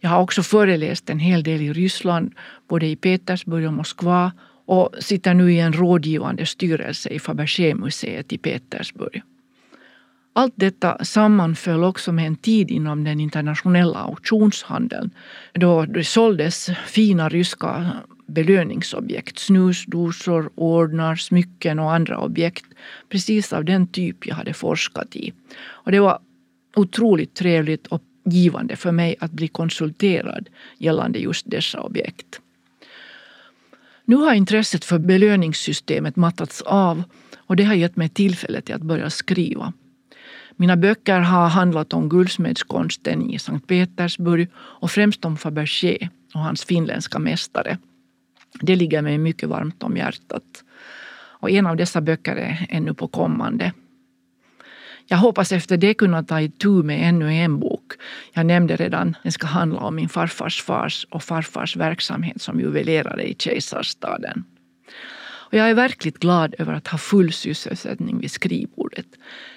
Jag 0.00 0.10
har 0.10 0.20
också 0.20 0.42
föreläst 0.42 1.10
en 1.10 1.18
hel 1.18 1.42
del 1.42 1.60
i 1.60 1.72
Ryssland, 1.72 2.34
både 2.68 2.86
i 2.86 2.96
Petersburg 2.96 3.66
och 3.66 3.72
Moskva 3.72 4.32
och 4.66 4.94
sitter 4.98 5.34
nu 5.34 5.52
i 5.52 5.60
en 5.60 5.72
rådgivande 5.72 6.46
styrelse 6.46 7.08
i 7.08 7.18
Fabergé-museet 7.18 8.32
i 8.32 8.38
Petersburg. 8.38 9.22
Allt 10.32 10.54
detta 10.56 11.04
sammanföll 11.04 11.84
också 11.84 12.12
med 12.12 12.26
en 12.26 12.36
tid 12.36 12.70
inom 12.70 13.04
den 13.04 13.20
internationella 13.20 13.98
auktionshandeln 13.98 15.10
då 15.52 15.84
det 15.84 16.04
såldes 16.04 16.70
fina 16.86 17.28
ryska 17.28 17.86
belöningsobjekt. 18.28 19.38
Snusdosor, 19.38 20.50
ordnar, 20.54 21.16
smycken 21.16 21.78
och 21.78 21.92
andra 21.92 22.18
objekt. 22.18 22.66
Precis 23.08 23.52
av 23.52 23.64
den 23.64 23.86
typ 23.86 24.26
jag 24.26 24.34
hade 24.34 24.54
forskat 24.54 25.16
i. 25.16 25.32
Och 25.60 25.92
det 25.92 26.00
var 26.00 26.18
otroligt 26.76 27.34
trevligt 27.34 27.86
och 27.86 28.02
givande 28.24 28.76
för 28.76 28.92
mig 28.92 29.16
att 29.20 29.32
bli 29.32 29.48
konsulterad 29.48 30.48
gällande 30.78 31.18
just 31.18 31.50
dessa 31.50 31.80
objekt. 31.80 32.40
Nu 34.04 34.16
har 34.16 34.34
intresset 34.34 34.84
för 34.84 34.98
belöningssystemet 34.98 36.16
mattats 36.16 36.62
av 36.62 37.02
och 37.36 37.56
det 37.56 37.64
har 37.64 37.74
gett 37.74 37.96
mig 37.96 38.08
tillfälle 38.08 38.60
till 38.60 38.74
att 38.74 38.82
börja 38.82 39.10
skriva. 39.10 39.72
Mina 40.56 40.76
böcker 40.76 41.20
har 41.20 41.48
handlat 41.48 41.92
om 41.92 42.08
guldsmedskonsten 42.08 43.30
i 43.30 43.38
Sankt 43.38 43.66
Petersburg 43.66 44.48
och 44.56 44.90
främst 44.90 45.24
om 45.24 45.36
Fabergé 45.36 46.08
och 46.34 46.40
hans 46.40 46.64
finländska 46.64 47.18
mästare. 47.18 47.78
Det 48.60 48.76
ligger 48.76 49.02
mig 49.02 49.18
mycket 49.18 49.48
varmt 49.48 49.82
om 49.82 49.96
hjärtat. 49.96 50.64
Och 51.40 51.50
en 51.50 51.66
av 51.66 51.76
dessa 51.76 52.00
böcker 52.00 52.36
är 52.36 52.66
ännu 52.68 52.94
på 52.94 53.08
kommande. 53.08 53.72
Jag 55.10 55.18
hoppas 55.18 55.52
efter 55.52 55.76
det 55.76 55.94
kunna 55.94 56.22
ta 56.22 56.40
itu 56.40 56.82
med 56.82 57.08
ännu 57.08 57.32
en 57.34 57.58
bok. 57.58 57.92
Jag 58.32 58.46
nämnde 58.46 58.76
redan, 58.76 59.16
den 59.22 59.32
ska 59.32 59.46
handla 59.46 59.80
om 59.80 59.94
min 59.94 60.08
farfars 60.08 60.62
fars 60.62 61.06
och 61.10 61.22
farfars 61.22 61.76
verksamhet 61.76 62.42
som 62.42 62.60
juvelerare 62.60 63.22
i 63.22 63.34
kejsarstaden. 63.38 64.44
Och 65.20 65.54
jag 65.54 65.70
är 65.70 65.74
verkligt 65.74 66.18
glad 66.18 66.54
över 66.58 66.72
att 66.72 66.88
ha 66.88 66.98
full 66.98 67.32
sysselsättning 67.32 68.18
vid 68.20 68.30
skrivbordet. 68.30 69.06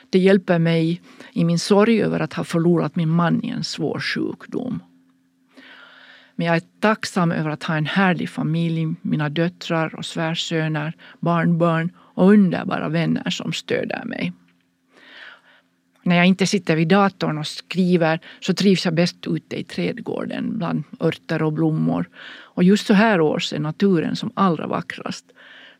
Det 0.09 0.19
hjälper 0.19 0.59
mig 0.59 1.01
i 1.33 1.45
min 1.45 1.59
sorg 1.59 2.01
över 2.03 2.19
att 2.19 2.33
ha 2.33 2.43
förlorat 2.43 2.95
min 2.95 3.09
man 3.09 3.43
i 3.43 3.49
en 3.49 3.63
svår 3.63 3.99
sjukdom. 3.99 4.83
Men 6.41 6.47
jag 6.47 6.55
är 6.55 6.63
tacksam 6.79 7.31
över 7.31 7.49
att 7.49 7.63
ha 7.63 7.75
en 7.75 7.85
härlig 7.85 8.29
familj, 8.29 8.87
mina 9.01 9.29
döttrar 9.29 9.95
och 9.95 10.05
svärsöner, 10.05 10.93
barnbarn 11.19 11.91
och 11.97 12.29
underbara 12.29 12.89
vänner 12.89 13.29
som 13.29 13.53
stöder 13.53 14.05
mig. 14.05 14.33
När 16.03 16.15
jag 16.15 16.25
inte 16.25 16.47
sitter 16.47 16.75
vid 16.75 16.87
datorn 16.87 17.37
och 17.37 17.47
skriver 17.47 18.19
så 18.39 18.53
trivs 18.53 18.85
jag 18.85 18.93
bäst 18.93 19.27
ute 19.27 19.59
i 19.59 19.63
trädgården 19.63 20.57
bland 20.57 20.83
örter 20.99 21.43
och 21.43 21.53
blommor. 21.53 22.09
Och 22.29 22.63
just 22.63 22.87
så 22.87 22.93
här 22.93 23.21
års 23.21 23.53
är 23.53 23.59
naturen 23.59 24.15
som 24.15 24.31
allra 24.33 24.67
vackrast. 24.67 25.25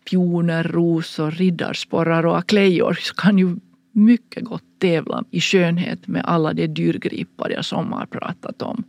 Pioner, 0.10 0.64
rosor, 0.64 1.32
riddarsporrar 1.32 2.26
och 2.26 2.38
aklejor 2.38 2.98
kan 3.16 3.38
ju 3.38 3.56
mycket 3.92 4.44
gott 4.44 4.80
tävla 4.80 5.24
i 5.32 5.42
skönhet 5.42 6.08
med 6.08 6.26
alla 6.26 6.54
de 6.54 6.68
dyrgripar 6.68 7.50
jag 7.50 7.66
som 7.66 7.94
har 7.94 8.06
pratat 8.06 8.62
om. 8.62 8.84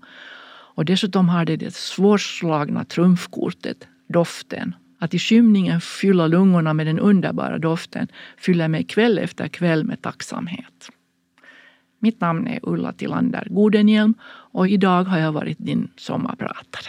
Och 0.74 0.84
dessutom 0.84 1.28
har 1.28 1.44
det 1.44 1.56
det 1.56 1.74
svårslagna 1.74 2.84
trumfkortet, 2.84 3.88
doften. 4.08 4.74
Att 4.98 5.14
i 5.14 5.18
skymningen 5.18 5.80
fylla 5.80 6.26
lungorna 6.26 6.74
med 6.74 6.86
den 6.86 6.98
underbara 6.98 7.58
doften 7.58 8.08
fyller 8.38 8.68
mig 8.68 8.84
kväll 8.84 9.18
efter 9.18 9.48
kväll 9.48 9.84
med 9.84 10.02
tacksamhet. 10.02 10.90
Mitt 11.98 12.20
namn 12.20 12.46
är 12.46 12.60
Ulla 12.62 12.92
Tillander 12.92 13.46
Godenhielm 13.50 14.14
och 14.52 14.68
idag 14.68 15.04
har 15.04 15.18
jag 15.18 15.32
varit 15.32 15.58
din 15.58 15.90
sommarpratare. 15.96 16.88